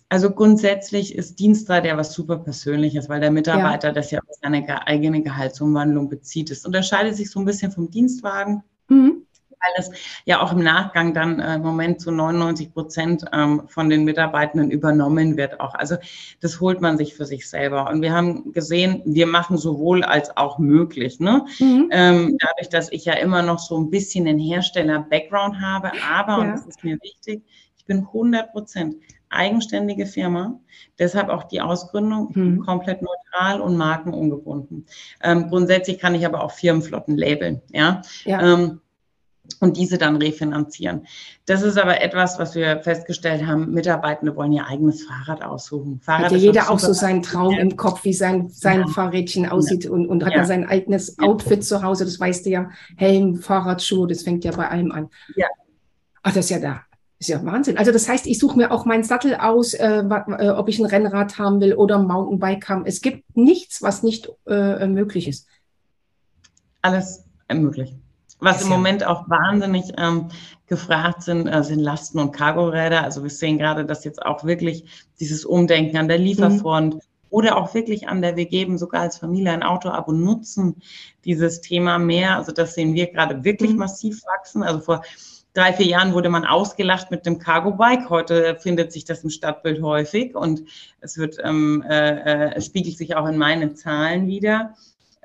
Also 0.10 0.30
grundsätzlich 0.32 1.16
ist 1.16 1.40
Dienstrat 1.40 1.86
ja 1.86 1.98
was 1.98 2.14
super 2.14 2.38
Persönliches, 2.38 3.08
weil 3.08 3.22
der 3.22 3.32
Mitarbeiter 3.32 3.88
ja. 3.88 3.94
das 3.94 4.12
ja 4.12 4.20
auf 4.20 4.36
seine 4.42 4.86
eigene 4.86 5.24
Gehaltsumwandlung 5.24 6.10
bezieht. 6.10 6.52
Es 6.52 6.66
unterscheidet 6.66 7.16
sich 7.16 7.32
so 7.32 7.40
ein 7.40 7.46
bisschen 7.46 7.72
vom 7.72 7.90
Dienstwagen. 7.90 8.62
Mhm. 8.90 9.21
Weil 9.62 9.74
es 9.78 9.92
ja 10.26 10.42
auch 10.42 10.52
im 10.52 10.64
Nachgang 10.64 11.14
dann 11.14 11.40
äh, 11.40 11.56
im 11.56 11.62
Moment 11.62 12.02
zu 12.02 12.12
99 12.12 12.74
Prozent 12.74 13.26
ähm, 13.34 13.64
von 13.68 13.90
den 13.90 14.04
Mitarbeitenden 14.04 14.72
übernommen 14.72 15.38
wird 15.38 15.60
auch. 15.60 15.76
Also 15.76 15.98
das 16.40 16.60
holt 16.60 16.82
man 16.82 16.98
sich 16.98 17.14
für 17.16 17.26
sich 17.26 17.50
selber. 17.50 17.90
Und 17.90 18.02
wir 18.02 18.14
haben 18.14 18.52
gesehen, 18.54 19.02
wir 19.06 19.28
machen 19.28 19.58
sowohl 19.58 20.04
als 20.04 20.36
auch 20.36 20.58
möglich. 20.58 21.20
Ne? 21.20 21.46
Mhm. 21.60 21.90
Ähm, 21.92 22.38
dadurch, 22.40 22.70
dass 22.70 22.92
ich 22.92 23.06
ja 23.06 23.14
immer 23.14 23.42
noch 23.42 23.60
so 23.60 23.78
ein 23.78 23.90
bisschen 23.90 24.26
den 24.26 24.40
Hersteller-Background 24.40 25.62
habe, 25.62 25.92
aber, 26.12 26.32
ja. 26.32 26.38
und 26.38 26.52
das 26.52 26.66
ist 26.66 26.84
mir 26.84 26.98
wichtig, 27.02 27.44
ich 27.78 27.86
bin 27.86 28.00
100 28.00 28.52
Prozent 28.52 28.96
eigenständige 29.32 30.06
Firma. 30.06 30.60
Deshalb 31.00 31.30
auch 31.30 31.46
die 31.46 31.62
Ausgründung 31.62 32.34
hm. 32.36 32.60
komplett 32.66 33.02
neutral 33.02 33.62
und 33.62 33.78
markenungebunden. 33.78 34.86
Ähm, 35.24 35.50
grundsätzlich 35.50 36.00
kann 36.00 36.16
ich 36.16 36.26
aber 36.26 36.44
auch 36.44 36.52
Firmenflotten 36.52 37.18
labeln. 37.18 37.62
Ja. 37.72 38.02
ja. 38.26 38.54
Ähm, 38.54 38.82
und 39.60 39.78
diese 39.78 39.98
dann 39.98 40.16
refinanzieren. 40.18 41.08
Das 41.46 41.62
ist 41.62 41.78
aber 41.78 42.02
etwas, 42.02 42.40
was 42.40 42.56
wir 42.56 42.82
festgestellt 42.82 43.46
haben. 43.46 43.72
Mitarbeitende 43.72 44.36
wollen 44.36 44.54
ihr 44.54 44.66
eigenes 44.68 45.04
Fahrrad 45.04 45.44
aussuchen. 45.44 46.00
Fahrrad 46.02 46.26
hat 46.26 46.32
ja 46.32 46.38
jeder 46.38 46.70
auch 46.70 46.80
so 46.80 46.94
seinen 46.94 47.22
Traum 47.22 47.58
im 47.58 47.76
Kopf, 47.76 48.04
wie 48.04 48.14
sein, 48.14 48.50
sein 48.50 48.82
ja. 48.82 48.88
Fahrrädchen 48.88 49.48
aussieht 49.48 49.86
und, 49.86 50.08
und 50.08 50.26
hat 50.26 50.34
ja. 50.34 50.46
sein 50.46 50.68
eigenes 50.68 51.20
Outfit 51.20 51.64
zu 51.64 51.84
Hause. 51.84 52.06
Das 52.06 52.20
weißt 52.20 52.46
du 52.46 52.50
ja. 52.50 52.70
Helm, 52.98 53.36
Fahrradschuhe, 53.36 54.08
das 54.08 54.24
fängt 54.24 54.44
ja 54.44 54.52
bei 54.52 54.68
allem 54.70 54.92
an. 54.92 55.10
Ja. 55.36 55.48
Ach, 56.24 56.34
das 56.34 56.46
ist 56.46 56.52
ja 56.52 56.60
da. 56.60 56.82
Das 57.20 57.28
ist 57.28 57.36
ja 57.36 57.46
Wahnsinn. 57.46 57.78
Also 57.78 57.92
das 57.92 58.10
heißt, 58.10 58.26
ich 58.26 58.40
suche 58.40 58.58
mir 58.58 58.72
auch 58.72 58.86
meinen 58.86 59.04
Sattel 59.04 59.36
aus, 59.36 59.74
äh, 59.74 60.04
äh, 60.04 60.50
ob 60.50 60.70
ich 60.70 60.80
ein 60.80 60.86
Rennrad 60.86 61.38
haben 61.38 61.62
will 61.62 61.74
oder 61.74 62.00
ein 62.00 62.08
Mountainbike 62.08 62.68
haben. 62.68 62.86
Es 62.86 63.02
gibt 63.02 63.38
nichts, 63.38 63.82
was 63.82 64.02
nicht 64.02 64.32
äh, 64.48 64.88
möglich 64.88 65.28
ist. 65.28 65.48
Alles 66.82 67.24
möglich. 67.54 67.96
Was 68.42 68.64
im 68.64 68.70
Moment 68.70 69.06
auch 69.06 69.30
wahnsinnig 69.30 69.94
ähm, 69.98 70.30
gefragt 70.66 71.22
sind, 71.22 71.48
äh, 71.48 71.64
sind 71.64 71.80
Lasten- 71.80 72.18
und 72.18 72.32
Cargoräder. 72.32 73.04
Also 73.04 73.22
wir 73.22 73.30
sehen 73.30 73.60
gerade, 73.60 73.86
dass 73.86 74.04
jetzt 74.04 74.22
auch 74.26 74.44
wirklich 74.44 75.08
dieses 75.20 75.46
Umdenken 75.46 75.98
an 75.98 76.08
der 76.08 76.18
Lieferfront 76.18 76.96
mhm. 76.96 77.02
oder 77.30 77.56
auch 77.56 77.76
wirklich 77.76 78.10
an 78.10 78.24
der, 78.24 78.36
wir 78.38 78.48
geben 78.48 78.80
sogar 78.80 79.02
als 79.02 79.20
Familie 79.20 79.52
ein 79.52 79.62
Auto-Abo, 79.62 80.12
nutzen 80.12 80.82
dieses 81.24 81.62
Thema 81.62 82.00
mehr. 82.00 82.36
Also 82.36 82.52
das 82.52 82.74
sehen 82.74 82.96
wir 82.96 83.12
gerade 83.12 83.44
wirklich 83.44 83.74
mhm. 83.74 83.78
massiv 83.78 84.24
wachsen. 84.26 84.64
Also 84.64 84.80
vor 84.80 85.04
drei, 85.54 85.74
vier 85.74 85.86
Jahren 85.86 86.14
wurde 86.14 86.30
man 86.30 86.44
ausgelacht 86.44 87.12
mit 87.12 87.28
dem 87.28 87.38
Cargo-Bike. 87.38 88.10
Heute 88.10 88.58
findet 88.60 88.92
sich 88.92 89.06
das 89.06 89.24
im 89.24 89.30
Stadtbild 89.30 89.84
häufig 89.84 90.34
und 90.36 90.64
es 91.00 91.20
wird, 91.20 91.38
ähm, 91.44 91.84
äh, 91.88 92.48
äh, 92.48 92.56
es 92.56 92.66
spiegelt 92.66 92.98
sich 92.98 93.16
auch 93.16 93.28
in 93.28 93.38
meinen 93.38 93.76
Zahlen 93.76 94.26
wieder. 94.26 94.74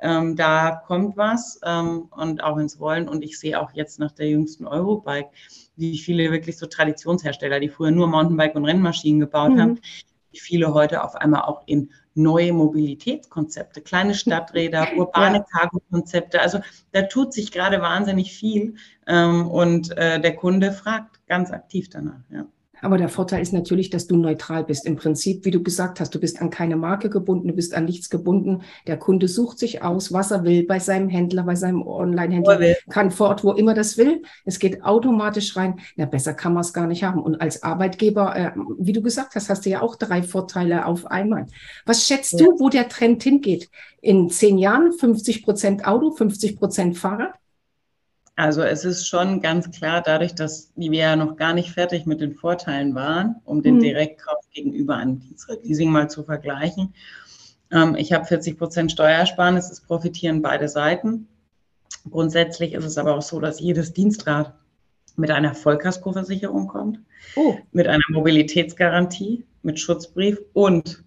Ähm, 0.00 0.37
da 0.37 0.83
kommt 0.87 1.17
was 1.17 1.59
ähm, 1.65 2.09
und 2.11 2.43
auch 2.43 2.59
ins 2.59 2.79
Rollen. 2.81 3.09
Und 3.09 3.23
ich 3.23 3.38
sehe 3.38 3.61
auch 3.61 3.73
jetzt 3.73 3.99
nach 3.99 4.12
der 4.12 4.29
jüngsten 4.29 4.67
Eurobike, 4.67 5.31
wie 5.76 5.99
viele 5.99 6.31
wirklich 6.31 6.59
so 6.59 6.67
Traditionshersteller, 6.67 7.61
die 7.61 7.69
früher 7.69 7.91
nur 7.91 8.07
Mountainbike 8.07 8.55
und 8.57 8.65
Rennmaschinen 8.65 9.21
gebaut 9.21 9.53
mhm. 9.53 9.61
haben, 9.61 9.81
wie 10.33 10.38
viele 10.38 10.75
heute 10.75 11.03
auf 11.03 11.15
einmal 11.15 11.43
auch 11.43 11.62
in 11.67 11.91
neue 12.15 12.53
Mobilitätskonzepte, 12.53 13.81
kleine 13.81 14.15
Stadträder, 14.15 14.88
urbane 14.97 15.38
ja. 15.38 15.45
Cargo-Konzepte. 15.45 16.41
Also 16.41 16.61
da 16.93 17.03
tut 17.03 17.33
sich 17.33 17.53
gerade 17.53 17.81
wahnsinnig 17.81 18.33
viel 18.33 18.75
ähm, 19.07 19.49
und 19.49 19.97
äh, 19.97 20.21
der 20.21 20.35
Kunde 20.37 20.73
fragt 20.73 21.26
ganz 21.26 21.50
aktiv 21.50 21.88
danach. 21.88 22.21
Ja. 22.31 22.47
Aber 22.83 22.99
der 22.99 23.09
Vorteil 23.09 23.42
ist 23.42 23.52
natürlich, 23.52 23.90
dass 23.90 24.06
du 24.06 24.16
neutral 24.16 24.64
bist. 24.64 24.87
Im 24.87 24.97
Prinzip, 24.97 25.45
wie 25.45 25.50
du 25.50 25.62
gesagt 25.62 26.00
hast, 26.00 26.14
du 26.14 26.21
bist 26.21 26.40
an 26.40 26.50
keine 26.50 26.76
Marke 26.76 27.11
gebunden, 27.11 27.49
du 27.49 27.54
bist 27.54 27.75
an 27.75 27.85
nichts 27.85 28.11
gebunden. 28.11 28.62
Der 28.87 28.99
Kunde 28.99 29.28
sucht 29.28 29.59
sich 29.59 29.83
aus, 29.83 30.12
was 30.12 30.30
er 30.30 30.45
will 30.45 30.66
bei 30.66 30.78
seinem 30.78 31.09
Händler, 31.09 31.45
bei 31.45 31.54
seinem 31.54 31.83
Online-Händler, 31.83 32.76
kann 32.90 33.11
vor 33.11 33.28
Ort, 33.28 33.45
wo 33.45 33.52
immer 33.52 33.75
das 33.75 33.97
will. 33.99 34.23
Es 34.45 34.59
geht 34.59 34.85
automatisch 34.85 35.56
rein. 35.56 35.80
Na, 35.97 36.06
besser 36.06 36.35
kann 36.35 36.54
man 36.54 36.62
es 36.62 36.73
gar 36.73 36.87
nicht 36.87 37.04
haben. 37.04 37.23
Und 37.23 37.40
als 37.40 37.62
Arbeitgeber, 37.62 38.37
äh, 38.37 38.50
wie 38.78 38.92
du 38.92 39.02
gesagt 39.02 39.35
hast, 39.35 39.49
hast 39.49 39.64
du 39.66 39.71
ja 39.71 39.83
auch 39.83 39.97
drei 39.97 40.23
Vorteile 40.23 40.87
auf 40.87 41.06
einmal. 41.06 41.47
Was 41.85 42.06
schätzt 42.06 42.33
ja. 42.33 42.47
du, 42.47 42.61
wo 42.61 42.68
der 42.68 42.88
Trend 42.88 43.23
hingeht? 43.23 43.71
In 44.00 44.30
zehn 44.30 44.59
Jahren 44.59 44.92
50 44.92 45.45
Prozent 45.45 45.87
Auto, 45.87 46.11
50 46.11 46.56
Prozent 46.56 46.97
Fahrrad? 46.99 47.35
Also 48.37 48.62
es 48.62 48.85
ist 48.85 49.09
schon 49.09 49.40
ganz 49.40 49.71
klar, 49.71 50.02
dadurch, 50.02 50.35
dass 50.35 50.71
wir 50.76 51.00
ja 51.00 51.16
noch 51.16 51.37
gar 51.37 51.55
nicht 51.55 51.71
fertig 51.71 52.05
mit 52.05 52.21
den 52.21 52.35
Vorteilen 52.35 52.95
waren, 52.95 53.37
um 53.45 53.62
den 53.62 53.76
mhm. 53.76 53.81
Direktkauf 53.81 54.45
gegenüber 54.52 54.97
einem 54.97 55.23
Leasing 55.62 55.90
mal 55.90 56.11
zu 56.11 56.23
vergleichen. 56.23 56.95
Ähm, 57.73 57.95
ich 57.97 58.12
habe 58.12 58.26
40 58.26 58.59
Prozent 58.59 58.93
Steuersparnis, 58.93 59.71
es 59.71 59.81
profitieren 59.81 60.43
beide 60.43 60.69
Seiten. 60.69 61.28
Grundsätzlich 62.11 62.75
ist 62.75 62.85
es 62.85 62.99
aber 62.99 63.16
auch 63.16 63.23
so, 63.23 63.40
dass 63.40 63.59
jedes 63.59 63.95
Dienstrad 63.95 64.55
mit 65.16 65.31
einer 65.31 65.55
Vollkaskoversicherung 65.55 66.69
kommt, 66.69 67.00
oh. 67.37 67.57
mit 67.73 67.88
einer 67.88 68.05
Mobilitätsgarantie, 68.11 69.47
mit 69.62 69.81
Schutzbrief 69.81 70.38
und 70.52 71.02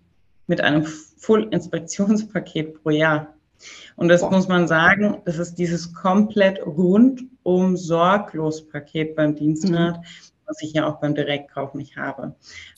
mit 0.47 0.61
einem 0.61 0.83
Full-Inspektionspaket 0.83 2.81
pro 2.81 2.89
Jahr. 2.89 3.35
Und 3.99 4.07
das 4.07 4.21
Boah. 4.21 4.31
muss 4.31 4.47
man 4.47 4.65
sagen, 4.65 5.21
das 5.25 5.39
ist 5.39 5.55
dieses 5.55 5.93
komplett 5.93 6.65
rundum 6.65 7.75
sorglos 7.75 8.65
Paket 8.65 9.13
beim 9.17 9.35
Dienstrad, 9.35 9.97
mhm. 9.97 10.03
was 10.45 10.61
ich 10.61 10.71
ja 10.71 10.87
auch 10.87 11.01
beim 11.01 11.15
Direktkauf 11.15 11.73
nicht 11.73 11.97
habe. 11.97 12.33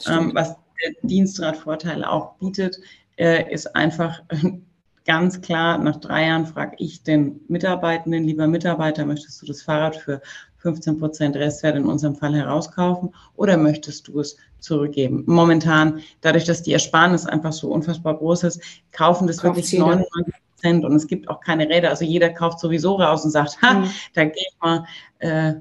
Ähm, 0.07 0.31
was 0.33 0.55
der 0.83 0.93
Dienstradvorteil 1.03 2.03
auch 2.03 2.33
bietet, 2.37 2.79
äh, 3.17 3.53
ist 3.53 3.75
einfach 3.75 4.23
ganz 5.05 5.41
klar, 5.41 5.77
nach 5.77 5.97
drei 5.97 6.25
Jahren 6.25 6.47
frage 6.47 6.75
ich 6.79 7.03
den 7.03 7.41
Mitarbeitenden, 7.47 8.23
lieber 8.23 8.47
Mitarbeiter, 8.47 9.05
möchtest 9.05 9.43
du 9.43 9.45
das 9.45 9.61
Fahrrad 9.61 9.95
für 9.97 10.21
15 10.57 10.97
Prozent 10.97 11.35
Restwert 11.35 11.75
in 11.75 11.85
unserem 11.85 12.15
Fall 12.15 12.33
herauskaufen 12.33 13.13
oder 13.35 13.57
möchtest 13.57 14.07
du 14.07 14.19
es 14.21 14.37
zurückgeben? 14.59 15.23
Momentan, 15.27 16.01
dadurch, 16.21 16.45
dass 16.45 16.63
die 16.63 16.73
Ersparnis 16.73 17.27
einfach 17.27 17.53
so 17.53 17.71
unfassbar 17.71 18.17
groß 18.17 18.43
ist, 18.45 18.61
kaufen 18.91 19.27
das 19.27 19.37
Kauft 19.37 19.57
wirklich 19.57 19.79
99 19.79 20.33
Prozent 20.61 20.85
und 20.85 20.95
es 20.95 21.07
gibt 21.07 21.29
auch 21.29 21.39
keine 21.39 21.67
Räder. 21.69 21.89
Also 21.89 22.05
jeder 22.05 22.29
kauft 22.29 22.59
sowieso 22.59 22.95
raus 22.95 23.25
und 23.25 23.31
sagt, 23.31 23.61
ha, 23.61 23.73
mhm. 23.73 23.89
da 24.13 24.25
gehe 24.25 24.33
ich 24.35 24.57
mal 24.59 24.85
äh, 25.19 25.53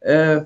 äh, 0.00 0.42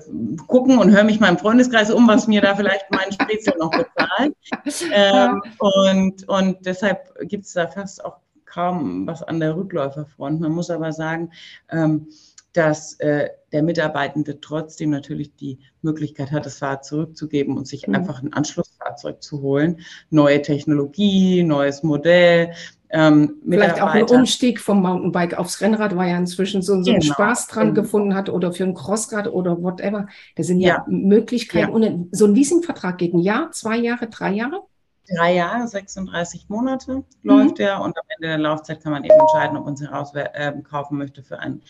gucken 0.47 0.77
und 0.77 0.91
höre 0.91 1.03
mich 1.03 1.19
mal 1.19 1.29
im 1.29 1.37
Freundeskreis 1.37 1.91
um, 1.91 2.07
was 2.07 2.27
mir 2.27 2.41
da 2.41 2.55
vielleicht 2.55 2.85
mein 2.91 3.11
Sprezel 3.11 3.55
noch 3.59 3.71
bezahlt. 3.71 4.35
Ähm, 4.91 5.41
und, 5.59 6.27
und 6.27 6.65
deshalb 6.65 7.13
gibt 7.21 7.45
es 7.45 7.53
da 7.53 7.67
fast 7.67 8.03
auch 8.03 8.17
kaum 8.45 9.05
was 9.07 9.23
an 9.23 9.39
der 9.39 9.55
Rückläuferfront. 9.55 10.39
Man 10.39 10.51
muss 10.51 10.69
aber 10.69 10.91
sagen, 10.91 11.31
ähm, 11.69 12.07
dass 12.53 12.93
äh, 12.99 13.29
der 13.51 13.63
Mitarbeitende 13.63 14.39
trotzdem 14.39 14.89
natürlich 14.89 15.35
die 15.35 15.59
Möglichkeit 15.81 16.31
hat, 16.31 16.45
das 16.45 16.59
Fahrrad 16.59 16.85
zurückzugeben 16.85 17.57
und 17.57 17.67
sich 17.67 17.87
mhm. 17.87 17.95
einfach 17.95 18.21
ein 18.21 18.33
Anschlussfahrzeug 18.33 19.21
zu 19.21 19.41
holen. 19.41 19.81
Neue 20.09 20.41
Technologie, 20.41 21.43
neues 21.43 21.83
Modell, 21.83 22.53
ähm, 22.95 23.35
Vielleicht 23.47 23.81
auch 23.81 23.89
ein 23.89 24.03
Umstieg 24.03 24.59
vom 24.59 24.81
Mountainbike 24.81 25.37
aufs 25.37 25.59
Rennrad, 25.59 25.95
weil 25.95 26.09
er 26.09 26.17
inzwischen 26.17 26.61
so, 26.61 26.81
so 26.81 26.91
einen 26.91 27.01
genau. 27.01 27.13
Spaß 27.13 27.47
dran 27.47 27.73
genau. 27.73 27.81
gefunden 27.81 28.15
hat 28.15 28.29
oder 28.29 28.53
für 28.53 28.63
ein 28.63 28.73
Crossrad 28.73 29.27
oder 29.27 29.61
whatever. 29.61 30.07
Das 30.35 30.47
sind 30.47 30.59
ja, 30.59 30.75
ja 30.75 30.85
Möglichkeiten. 30.87 31.69
Ja. 31.69 31.73
Und 31.73 32.09
so 32.11 32.25
ein 32.25 32.33
Leasingvertrag 32.33 32.97
geht 32.97 33.13
ein 33.13 33.19
Jahr, 33.19 33.51
zwei 33.51 33.77
Jahre, 33.77 34.07
drei 34.07 34.31
Jahre? 34.31 34.61
Drei 35.07 35.35
Jahre, 35.35 35.67
36 35.67 36.49
Monate 36.49 37.03
läuft 37.23 37.59
mhm. 37.59 37.65
er 37.65 37.81
und 37.81 37.97
am 37.97 38.05
Ende 38.17 38.27
der 38.27 38.37
Laufzeit 38.37 38.81
kann 38.81 38.91
man 38.91 39.03
eben 39.03 39.19
entscheiden, 39.19 39.57
ob 39.57 39.65
man 39.65 39.73
es 39.75 39.81
herauskaufen 39.81 40.97
äh, 40.97 40.99
möchte 40.99 41.23
für 41.23 41.39
einen 41.39 41.61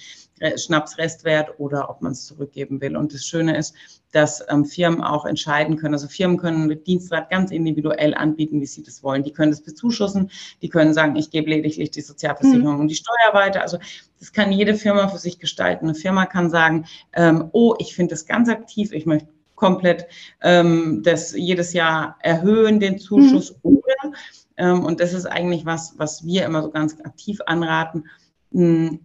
Schnapsrestwert 0.57 1.59
oder 1.59 1.89
ob 1.89 2.01
man 2.01 2.11
es 2.11 2.25
zurückgeben 2.25 2.81
will. 2.81 2.97
Und 2.97 3.13
das 3.13 3.25
Schöne 3.25 3.57
ist, 3.57 3.73
dass 4.11 4.43
ähm, 4.49 4.65
Firmen 4.65 5.01
auch 5.01 5.25
entscheiden 5.25 5.77
können. 5.77 5.93
Also 5.93 6.07
Firmen 6.07 6.37
können 6.37 6.67
mit 6.67 6.87
Dienstrat 6.87 7.29
ganz 7.29 7.51
individuell 7.51 8.13
anbieten, 8.13 8.61
wie 8.61 8.65
sie 8.65 8.83
das 8.83 9.03
wollen. 9.03 9.23
Die 9.23 9.31
können 9.31 9.51
das 9.51 9.61
bezuschussen, 9.61 10.31
die 10.61 10.69
können 10.69 10.93
sagen, 10.93 11.15
ich 11.15 11.31
gebe 11.31 11.49
lediglich 11.49 11.91
die 11.91 12.01
Sozialversicherung 12.01 12.75
mhm. 12.75 12.81
und 12.81 12.87
die 12.89 12.95
Steuer 12.95 13.33
weiter. 13.33 13.61
Also 13.61 13.77
das 14.19 14.31
kann 14.31 14.51
jede 14.51 14.75
Firma 14.75 15.07
für 15.07 15.17
sich 15.17 15.39
gestalten. 15.39 15.85
Eine 15.85 15.95
Firma 15.95 16.25
kann 16.25 16.49
sagen, 16.49 16.85
ähm, 17.13 17.49
oh, 17.51 17.75
ich 17.79 17.95
finde 17.95 18.11
das 18.11 18.25
ganz 18.25 18.49
aktiv, 18.49 18.91
ich 18.91 19.05
möchte 19.05 19.29
komplett 19.55 20.07
ähm, 20.41 21.01
das 21.03 21.33
jedes 21.33 21.73
Jahr 21.73 22.17
erhöhen, 22.21 22.79
den 22.79 22.99
Zuschuss 22.99 23.51
mhm. 23.63 23.77
oder, 23.77 24.17
ähm, 24.57 24.85
und 24.85 24.99
das 24.99 25.13
ist 25.13 25.25
eigentlich 25.25 25.65
was, 25.65 25.97
was 25.97 26.25
wir 26.25 26.45
immer 26.45 26.61
so 26.61 26.71
ganz 26.71 26.99
aktiv 27.01 27.39
anraten, 27.45 28.05
mh, 28.51 28.89
hm, 28.89 28.99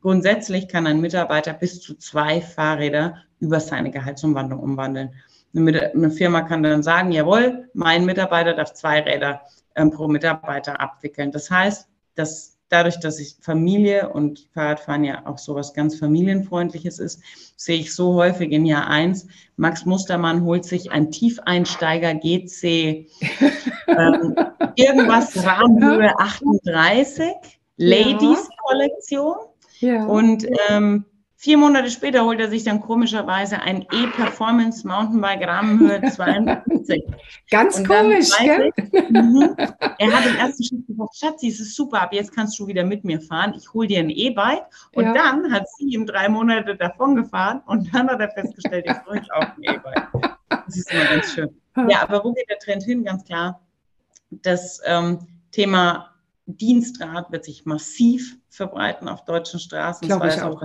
grundsätzlich 0.00 0.68
kann 0.68 0.86
ein 0.86 1.00
Mitarbeiter 1.00 1.52
bis 1.52 1.80
zu 1.80 1.94
zwei 1.96 2.40
Fahrräder 2.40 3.16
über 3.40 3.58
seine 3.60 3.90
Gehaltsumwandlung 3.90 4.60
umwandeln. 4.60 5.14
Eine 5.54 6.10
Firma 6.12 6.42
kann 6.42 6.62
dann 6.62 6.84
sagen, 6.84 7.10
jawohl, 7.10 7.68
mein 7.74 8.04
Mitarbeiter 8.04 8.54
darf 8.54 8.72
zwei 8.74 9.00
Räder 9.00 9.40
ähm, 9.74 9.90
pro 9.90 10.06
Mitarbeiter 10.06 10.80
abwickeln. 10.80 11.32
Das 11.32 11.50
heißt, 11.50 11.88
dass 12.14 12.59
dadurch, 12.70 12.98
dass 13.00 13.18
ich 13.18 13.36
Familie 13.40 14.08
und 14.08 14.48
Fahrradfahren 14.54 15.04
ja 15.04 15.26
auch 15.26 15.38
so 15.38 15.54
was 15.54 15.74
ganz 15.74 15.98
familienfreundliches 15.98 16.98
ist, 16.98 17.20
sehe 17.56 17.78
ich 17.78 17.94
so 17.94 18.14
häufig 18.14 18.52
in 18.52 18.64
Jahr 18.64 18.86
eins. 18.86 19.26
Max 19.56 19.84
Mustermann 19.84 20.44
holt 20.44 20.64
sich 20.64 20.90
ein 20.90 21.10
Tiefeinsteiger 21.10 22.14
GC, 22.14 23.08
ähm, 23.88 24.36
irgendwas 24.76 25.44
Rahmenhöhe 25.44 26.18
38, 26.18 27.32
Ladies 27.76 28.48
Kollektion. 28.64 29.36
Ja. 29.80 30.06
Und 30.06 30.46
ähm, 30.68 31.04
Vier 31.42 31.56
Monate 31.56 31.90
später 31.90 32.26
holt 32.26 32.38
er 32.38 32.50
sich 32.50 32.64
dann 32.64 32.82
komischerweise 32.82 33.62
ein 33.62 33.86
E-Performance 33.90 34.86
Mountainbike 34.86 35.48
Rahmenhöhe 35.48 36.02
52. 36.12 37.02
Ganz 37.50 37.82
komisch, 37.82 38.28
gell? 38.38 38.70
Ich, 38.76 39.08
mhm, 39.08 39.56
er 39.56 40.12
hat 40.12 40.26
im 40.26 40.36
ersten 40.36 40.64
Schritt 40.64 40.86
gesagt, 40.86 41.16
Schatzi, 41.16 41.48
es 41.48 41.58
ist 41.58 41.74
super, 41.74 42.02
ab 42.02 42.12
jetzt 42.12 42.34
kannst 42.34 42.58
du 42.58 42.66
wieder 42.66 42.84
mit 42.84 43.04
mir 43.04 43.22
fahren. 43.22 43.54
Ich 43.56 43.72
hole 43.72 43.88
dir 43.88 44.00
ein 44.00 44.10
E-Bike. 44.10 44.66
Und 44.94 45.04
ja. 45.04 45.14
dann 45.14 45.50
hat 45.50 45.64
sie 45.78 45.86
ihm 45.86 46.04
drei 46.04 46.28
Monate 46.28 46.76
davon 46.76 47.16
gefahren 47.16 47.62
und 47.64 47.88
dann 47.94 48.10
hat 48.10 48.20
er 48.20 48.30
festgestellt, 48.32 48.84
ich 48.86 48.98
brauche 49.02 49.34
auch 49.34 49.56
ein 49.56 49.62
E-Bike. 49.62 50.08
Das 50.50 50.76
ist 50.76 50.92
immer 50.92 51.04
ganz 51.06 51.32
schön. 51.32 51.48
Ja, 51.88 52.02
aber 52.02 52.22
wo 52.22 52.34
geht 52.34 52.50
der 52.50 52.58
Trend 52.58 52.82
hin? 52.82 53.02
Ganz 53.02 53.24
klar. 53.24 53.62
Das 54.30 54.82
ähm, 54.84 55.20
Thema 55.52 56.10
Dienstrad 56.56 57.30
wird 57.30 57.44
sich 57.44 57.64
massiv 57.66 58.38
verbreiten 58.48 59.08
auf 59.08 59.24
deutschen 59.24 59.60
Straßen. 59.60 60.06
Glaube 60.06 60.28
ich 60.28 60.40
auch. 60.42 60.62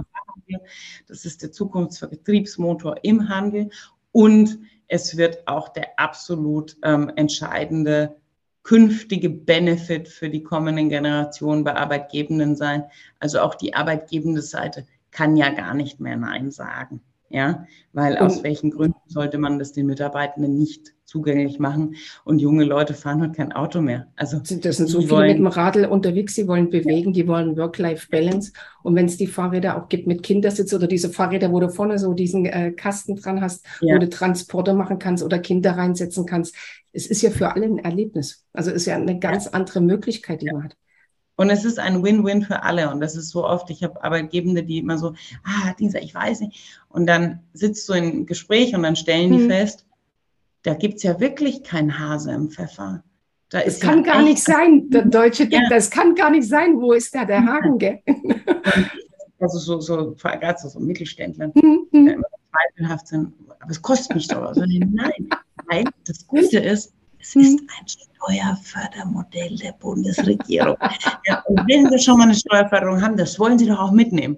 Das 1.08 1.26
ist 1.26 1.42
der 1.42 1.52
Zukunftsvertriebsmotor 1.52 2.98
im 3.04 3.30
Handel 3.30 3.70
und 4.12 4.60
es 4.88 5.18
wird 5.18 5.48
auch 5.48 5.70
der 5.70 6.00
absolut 6.00 6.78
ähm, 6.84 7.12
entscheidende 7.16 8.16
künftige 8.64 9.30
Benefit 9.30 10.08
für 10.08 10.30
die 10.30 10.44
kommenden 10.44 10.90
Generationen 10.90 11.64
bei 11.64 11.76
Arbeitgebenden 11.76 12.56
sein. 12.56 12.84
Also 13.20 13.40
auch 13.40 13.56
die 13.56 13.74
arbeitgebende 13.74 14.42
Seite 14.42 14.86
kann 15.12 15.38
ja 15.38 15.50
gar 15.50 15.74
nicht 15.74 16.00
mehr 16.00 16.18
Nein 16.18 16.52
sagen. 16.52 17.02
Ja, 17.30 17.66
weil 17.92 18.18
aus 18.18 18.44
welchen 18.44 18.72
Gründen 18.72 19.02
sollte 19.08 19.38
man 19.38 19.60
das 19.60 19.74
den 19.74 19.88
Mitarbeitenden 19.88 20.58
nicht 20.58 20.95
zugänglich 21.06 21.60
machen? 21.60 21.96
Und 22.24 22.40
junge 22.40 22.66
Leute 22.66 22.94
fahren 22.94 23.22
heute 23.22 23.34
kein 23.34 23.54
Auto 23.54 23.82
mehr. 23.82 24.08
Also 24.16 24.40
das 24.40 24.78
sind 24.78 24.88
so 24.88 25.00
viele 25.00 25.12
wollen, 25.12 25.28
mit 25.28 25.38
dem 25.38 25.48
Radl 25.48 25.86
unterwegs, 25.86 26.36
die 26.36 26.48
wollen 26.48 26.70
bewegen, 26.70 27.14
die 27.14 27.28
wollen 27.28 27.56
Work-Life-Balance. 27.58 28.52
Und 28.84 28.96
wenn 28.96 29.06
es 29.06 29.18
die 29.18 29.28
Fahrräder 29.28 29.82
auch 29.82 29.88
gibt 29.88 30.08
mit 30.08 30.24
Kindersitz 30.24 30.74
oder 30.74 30.88
diese 30.88 31.10
Fahrräder, 31.10 31.52
wo 31.52 31.60
du 31.60 31.70
vorne 31.70 31.98
so 31.98 32.14
diesen 32.14 32.46
äh, 32.46 32.72
Kasten 32.72 33.16
dran 33.16 33.42
hast, 33.42 33.66
ja. 33.82 33.96
wo 33.96 34.00
du 34.00 34.10
Transporte 34.10 34.74
machen 34.74 35.00
kannst 35.00 35.24
oder 35.24 35.40
Kinder 35.40 35.72
reinsetzen 35.72 36.26
kannst, 36.26 36.56
es 36.92 37.08
ist 37.08 37.22
ja 37.22 37.30
für 37.30 37.54
alle 37.54 37.66
ein 37.66 37.80
Erlebnis. 37.80 38.46
Also 38.54 38.72
ist 38.72 38.86
ja 38.86 38.96
eine 38.96 39.20
ganz 39.20 39.46
ja. 39.46 39.52
andere 39.52 39.82
Möglichkeit, 39.82 40.42
die 40.42 40.52
man 40.52 40.64
hat. 40.64 40.76
Und 41.38 41.50
es 41.50 41.66
ist 41.66 41.80
ein 41.80 42.02
Win-Win 42.02 42.44
für 42.44 42.64
alle. 42.64 42.90
Und 42.92 43.02
das 43.02 43.16
ist 43.16 43.30
so 43.30 43.46
oft, 43.46 43.70
ich 43.70 43.84
habe 43.84 44.02
Arbeitgebende, 44.04 44.64
die 44.64 44.78
immer 44.78 44.98
so, 44.98 45.14
ah, 45.44 45.74
dieser, 45.78 46.02
ich 46.02 46.16
weiß 46.16 46.42
nicht. 46.42 46.80
Und 46.88 47.08
dann 47.08 47.42
sitzt 47.54 47.88
du 47.90 47.94
in 47.94 48.26
Gespräch 48.26 48.74
und 48.74 48.84
dann 48.84 48.96
stellen 48.96 49.32
die 49.32 49.40
hm. 49.40 49.50
fest, 49.50 49.86
da 50.66 50.74
gibt's 50.74 51.04
ja 51.04 51.20
wirklich 51.20 51.64
kein 51.64 52.00
Hase 52.00 52.32
im 52.32 52.50
Pfeffer. 52.50 53.04
Da 53.50 53.62
das 53.62 53.80
kann 53.80 54.04
ja 54.04 54.14
gar 54.14 54.24
nicht 54.24 54.44
sein, 54.44 54.90
der 54.90 55.06
Deutsche 55.06 55.48
ja. 55.50 55.62
das 55.70 55.92
kann 55.92 56.16
gar 56.16 56.32
nicht 56.32 56.48
sein. 56.48 56.82
Wo 56.82 56.94
ist 56.94 57.14
da 57.14 57.26
der 57.26 57.46
Haken, 57.46 57.78
gell? 57.78 58.00
Also 59.38 59.60
so, 59.60 59.82
so, 59.82 60.16
also 60.24 60.70
so 60.70 60.80
Mittelständler, 60.80 61.52
hm, 61.54 61.88
hm. 61.92 62.06
die 62.06 62.14
immer 62.14 62.24
zweifelhaft 62.50 63.08
sind, 63.10 63.34
aber 63.60 63.70
es 63.70 63.82
kostet 63.82 64.16
mich 64.16 64.30
doch 64.30 64.42
was. 64.42 64.56
Nein, 64.56 65.30
nein, 65.70 65.90
das 66.06 66.26
Gute 66.26 66.58
ist, 66.60 66.94
es 67.20 67.36
hm. 67.36 67.42
ist 67.42 67.60
ein 67.60 67.86
Steuerfördermodell 67.86 69.58
der 69.58 69.74
Bundesregierung. 69.74 70.78
ja, 71.26 71.44
und 71.48 71.60
wenn 71.68 71.92
wir 71.92 72.00
schon 72.00 72.18
mal 72.18 72.24
eine 72.24 72.34
Steuerförderung 72.34 73.02
haben, 73.02 73.18
das 73.18 73.38
wollen 73.38 73.60
Sie 73.60 73.68
doch 73.68 73.80
auch 73.80 73.92
mitnehmen. 73.92 74.38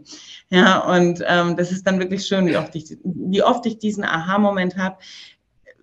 Ja, 0.50 0.80
und 0.80 1.24
ähm, 1.28 1.56
das 1.56 1.72
ist 1.72 1.86
dann 1.86 2.00
wirklich 2.00 2.26
schön, 2.26 2.48
wie 2.48 2.58
oft 2.58 2.76
ich, 2.76 2.98
wie 3.04 3.44
oft 3.44 3.66
ich 3.68 3.78
diesen 3.78 4.04
Aha-Moment 4.04 4.78
habe. 4.78 4.98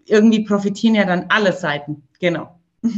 Irgendwie 0.06 0.44
profitieren 0.44 0.94
ja 0.94 1.04
dann 1.04 1.26
alle 1.28 1.52
Seiten. 1.52 2.02
Genau. 2.20 2.58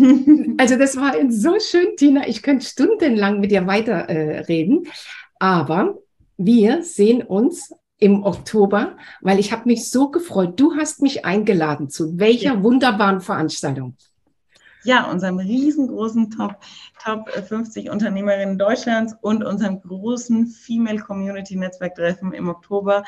Also 0.59 0.77
das 0.77 0.97
war 0.97 1.13
so 1.29 1.59
schön, 1.61 1.97
Tina. 1.97 2.27
Ich 2.27 2.43
könnte 2.43 2.65
stundenlang 2.65 3.41
mit 3.41 3.51
dir 3.51 3.67
weiterreden. 3.67 4.87
Äh, 4.87 4.91
aber 5.39 5.99
wir 6.39 6.83
sehen 6.83 7.23
uns 7.23 7.75
im 7.99 8.25
Oktober, 8.25 8.97
weil 9.21 9.39
ich 9.39 9.53
habe 9.53 9.69
mich 9.69 9.91
so 9.91 10.11
gefreut. 10.11 10.59
Du 10.59 10.77
hast 10.77 11.03
mich 11.03 11.25
eingeladen 11.25 11.89
zu 11.89 12.19
welcher 12.19 12.55
ja. 12.55 12.63
wunderbaren 12.63 13.21
Veranstaltung? 13.21 13.97
Ja, 14.85 15.11
unserem 15.11 15.39
riesengroßen 15.39 16.31
Top, 16.31 16.57
Top 17.03 17.29
50 17.29 17.91
Unternehmerinnen 17.91 18.57
Deutschlands 18.57 19.17
und 19.21 19.43
unserem 19.43 19.81
großen 19.81 20.47
Female 20.47 21.01
Community 21.01 21.57
Netzwerk 21.57 21.97
Treffen 21.97 22.33
im 22.33 22.49
Oktober 22.49 23.03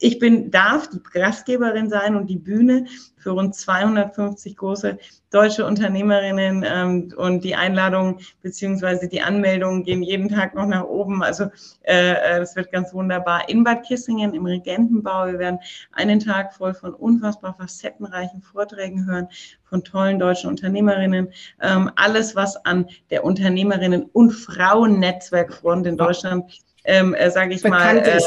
ich 0.00 0.18
bin, 0.18 0.50
darf 0.50 0.88
die 0.88 1.00
Gastgeberin 1.12 1.90
sein 1.90 2.16
und 2.16 2.28
die 2.28 2.38
Bühne 2.38 2.86
für 3.16 3.30
rund 3.30 3.54
250 3.54 4.56
große 4.56 4.98
deutsche 5.30 5.66
Unternehmerinnen 5.66 6.64
ähm, 6.66 7.12
und 7.16 7.44
die 7.44 7.54
Einladungen 7.54 8.20
beziehungsweise 8.40 9.08
die 9.08 9.20
Anmeldungen 9.20 9.82
gehen 9.82 10.02
jeden 10.02 10.28
Tag 10.28 10.54
noch 10.54 10.66
nach 10.66 10.84
oben. 10.84 11.22
Also 11.22 11.44
äh, 11.82 12.12
äh, 12.12 12.38
das 12.38 12.56
wird 12.56 12.72
ganz 12.72 12.94
wunderbar. 12.94 13.48
In 13.48 13.64
Bad 13.64 13.84
Kissingen 13.84 14.34
im 14.34 14.46
Regentenbau. 14.46 15.26
Wir 15.26 15.38
werden 15.38 15.58
einen 15.92 16.20
Tag 16.20 16.54
voll 16.54 16.74
von 16.74 16.94
unfassbar 16.94 17.54
facettenreichen 17.58 18.40
Vorträgen 18.40 19.06
hören 19.06 19.28
von 19.64 19.84
tollen 19.84 20.18
deutschen 20.18 20.48
Unternehmerinnen. 20.48 21.28
Ähm, 21.60 21.90
alles, 21.96 22.34
was 22.36 22.56
an 22.64 22.86
der 23.10 23.24
Unternehmerinnen- 23.24 24.08
und 24.12 24.30
Frauennetzwerkfront 24.30 25.86
in 25.86 25.96
Deutschland, 25.96 26.44
ähm, 26.84 27.14
äh, 27.14 27.30
sage 27.30 27.54
ich 27.54 27.62
Bekannt 27.62 28.06
mal, 28.06 28.08
äh, 28.08 28.20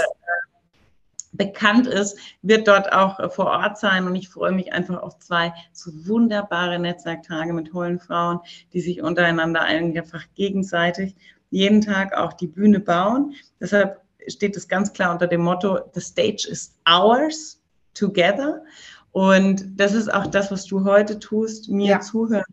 bekannt 1.33 1.87
ist, 1.87 2.17
wird 2.41 2.67
dort 2.67 2.91
auch 2.91 3.31
vor 3.31 3.45
Ort 3.47 3.77
sein. 3.77 4.05
Und 4.05 4.15
ich 4.15 4.29
freue 4.29 4.51
mich 4.51 4.73
einfach 4.73 5.01
auf 5.01 5.17
zwei 5.19 5.53
so 5.71 5.91
wunderbare 6.07 6.79
Netzwerktage 6.79 7.53
mit 7.53 7.69
tollen 7.69 7.99
Frauen, 7.99 8.39
die 8.73 8.81
sich 8.81 9.01
untereinander 9.01 9.61
einfach 9.61 10.23
gegenseitig 10.35 11.15
jeden 11.49 11.81
Tag 11.81 12.13
auch 12.13 12.33
die 12.33 12.47
Bühne 12.47 12.79
bauen. 12.79 13.33
Deshalb 13.59 14.01
steht 14.27 14.55
es 14.55 14.67
ganz 14.67 14.93
klar 14.93 15.11
unter 15.11 15.27
dem 15.27 15.41
Motto, 15.41 15.79
the 15.93 16.01
stage 16.01 16.47
is 16.49 16.77
ours 16.85 17.61
together. 17.93 18.63
Und 19.11 19.79
das 19.79 19.93
ist 19.93 20.13
auch 20.13 20.27
das, 20.27 20.51
was 20.51 20.65
du 20.65 20.85
heute 20.85 21.19
tust, 21.19 21.69
mir 21.69 21.91
ja. 21.91 21.99
zuhören, 21.99 22.45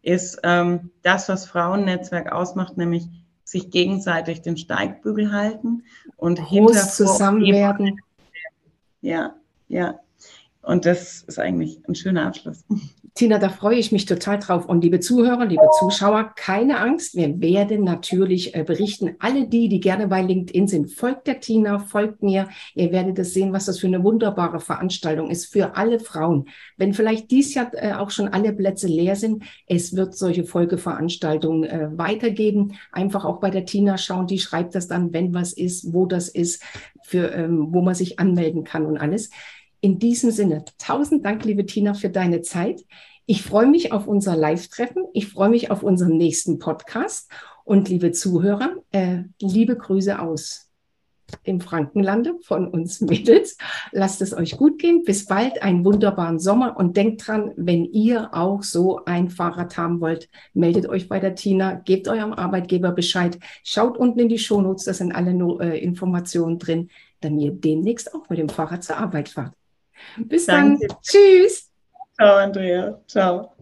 ist 0.00 0.38
ähm, 0.44 0.90
das, 1.02 1.28
was 1.28 1.46
Frauennetzwerk 1.46 2.32
ausmacht, 2.32 2.78
nämlich 2.78 3.06
sich 3.44 3.70
gegenseitig 3.70 4.40
den 4.40 4.56
Steigbügel 4.56 5.30
halten 5.30 5.84
und 6.16 6.38
Groß 6.38 6.50
hinter 6.50 6.88
zusammen 6.88 7.44
werden 7.44 8.00
ja, 9.00 9.36
ja. 9.68 10.00
Und 10.62 10.84
das 10.84 11.22
ist 11.22 11.38
eigentlich 11.38 11.80
ein 11.88 11.94
schöner 11.94 12.26
Abschluss. 12.26 12.64
Tina, 13.16 13.38
da 13.38 13.48
freue 13.48 13.78
ich 13.78 13.92
mich 13.92 14.04
total 14.04 14.38
drauf. 14.38 14.66
Und 14.66 14.84
liebe 14.84 15.00
Zuhörer, 15.00 15.46
liebe 15.46 15.66
Zuschauer, 15.78 16.34
keine 16.36 16.78
Angst. 16.80 17.16
Wir 17.16 17.40
werden 17.40 17.82
natürlich 17.82 18.54
äh, 18.54 18.62
berichten. 18.62 19.16
Alle 19.20 19.48
die, 19.48 19.70
die 19.70 19.80
gerne 19.80 20.06
bei 20.06 20.20
LinkedIn 20.20 20.68
sind, 20.68 20.90
folgt 20.90 21.26
der 21.26 21.40
Tina, 21.40 21.78
folgt 21.78 22.22
mir. 22.22 22.50
Ihr 22.74 22.92
werdet 22.92 23.18
es 23.18 23.32
sehen, 23.32 23.54
was 23.54 23.64
das 23.64 23.78
für 23.78 23.86
eine 23.86 24.04
wunderbare 24.04 24.60
Veranstaltung 24.60 25.30
ist 25.30 25.46
für 25.46 25.76
alle 25.76 25.98
Frauen. 25.98 26.50
Wenn 26.76 26.92
vielleicht 26.92 27.30
dies 27.30 27.54
Jahr 27.54 27.70
äh, 27.72 27.94
auch 27.94 28.10
schon 28.10 28.28
alle 28.28 28.52
Plätze 28.52 28.86
leer 28.86 29.16
sind, 29.16 29.44
es 29.66 29.96
wird 29.96 30.14
solche 30.14 30.44
Folgeveranstaltungen 30.44 31.64
äh, 31.64 31.88
weitergeben. 31.96 32.74
Einfach 32.92 33.24
auch 33.24 33.40
bei 33.40 33.48
der 33.48 33.64
Tina 33.64 33.96
schauen. 33.96 34.26
Die 34.26 34.38
schreibt 34.38 34.74
das 34.74 34.88
dann, 34.88 35.14
wenn 35.14 35.32
was 35.32 35.54
ist, 35.54 35.94
wo 35.94 36.04
das 36.04 36.28
ist, 36.28 36.62
für, 37.02 37.32
ähm, 37.32 37.68
wo 37.70 37.80
man 37.80 37.94
sich 37.94 38.18
anmelden 38.18 38.64
kann 38.64 38.84
und 38.84 38.98
alles. 38.98 39.30
In 39.80 39.98
diesem 39.98 40.30
Sinne, 40.30 40.64
tausend 40.78 41.24
Dank, 41.24 41.44
liebe 41.44 41.66
Tina, 41.66 41.94
für 41.94 42.10
deine 42.10 42.42
Zeit. 42.42 42.84
Ich 43.26 43.42
freue 43.42 43.66
mich 43.66 43.92
auf 43.92 44.06
unser 44.06 44.36
Live-Treffen. 44.36 45.04
Ich 45.12 45.28
freue 45.28 45.48
mich 45.48 45.70
auf 45.70 45.82
unseren 45.82 46.16
nächsten 46.16 46.58
Podcast. 46.58 47.30
Und 47.64 47.88
liebe 47.88 48.12
Zuhörer, 48.12 48.76
äh, 48.92 49.24
liebe 49.40 49.76
Grüße 49.76 50.20
aus 50.20 50.70
im 51.42 51.60
Frankenlande 51.60 52.34
von 52.42 52.68
uns 52.68 53.00
Mädels. 53.00 53.56
Lasst 53.92 54.22
es 54.22 54.32
euch 54.32 54.56
gut 54.56 54.78
gehen. 54.78 55.02
Bis 55.02 55.26
bald, 55.26 55.62
einen 55.62 55.84
wunderbaren 55.84 56.38
Sommer. 56.38 56.76
Und 56.76 56.96
denkt 56.96 57.26
dran, 57.26 57.52
wenn 57.56 57.84
ihr 57.84 58.32
auch 58.32 58.62
so 58.62 59.04
ein 59.04 59.28
Fahrrad 59.28 59.76
haben 59.76 60.00
wollt, 60.00 60.28
meldet 60.54 60.88
euch 60.88 61.08
bei 61.08 61.20
der 61.20 61.34
Tina, 61.34 61.74
gebt 61.74 62.08
eurem 62.08 62.32
Arbeitgeber 62.32 62.92
Bescheid. 62.92 63.38
Schaut 63.64 63.98
unten 63.98 64.20
in 64.20 64.28
die 64.28 64.38
Shownotes, 64.38 64.84
da 64.84 64.94
sind 64.94 65.12
alle 65.12 65.32
äh, 65.60 65.78
Informationen 65.82 66.58
drin, 66.58 66.90
damit 67.20 67.40
ihr 67.40 67.52
demnächst 67.52 68.14
auch 68.14 68.28
mit 68.28 68.38
dem 68.38 68.48
Fahrrad 68.48 68.84
zur 68.84 68.98
Arbeit 68.98 69.28
fahrt. 69.28 69.52
Bis 70.16 70.46
Danke. 70.46 70.86
dann. 70.86 70.96
Tschüss. 71.02 71.70
Ciao, 72.14 72.36
Andrea. 72.36 73.00
Ciao. 73.06 73.54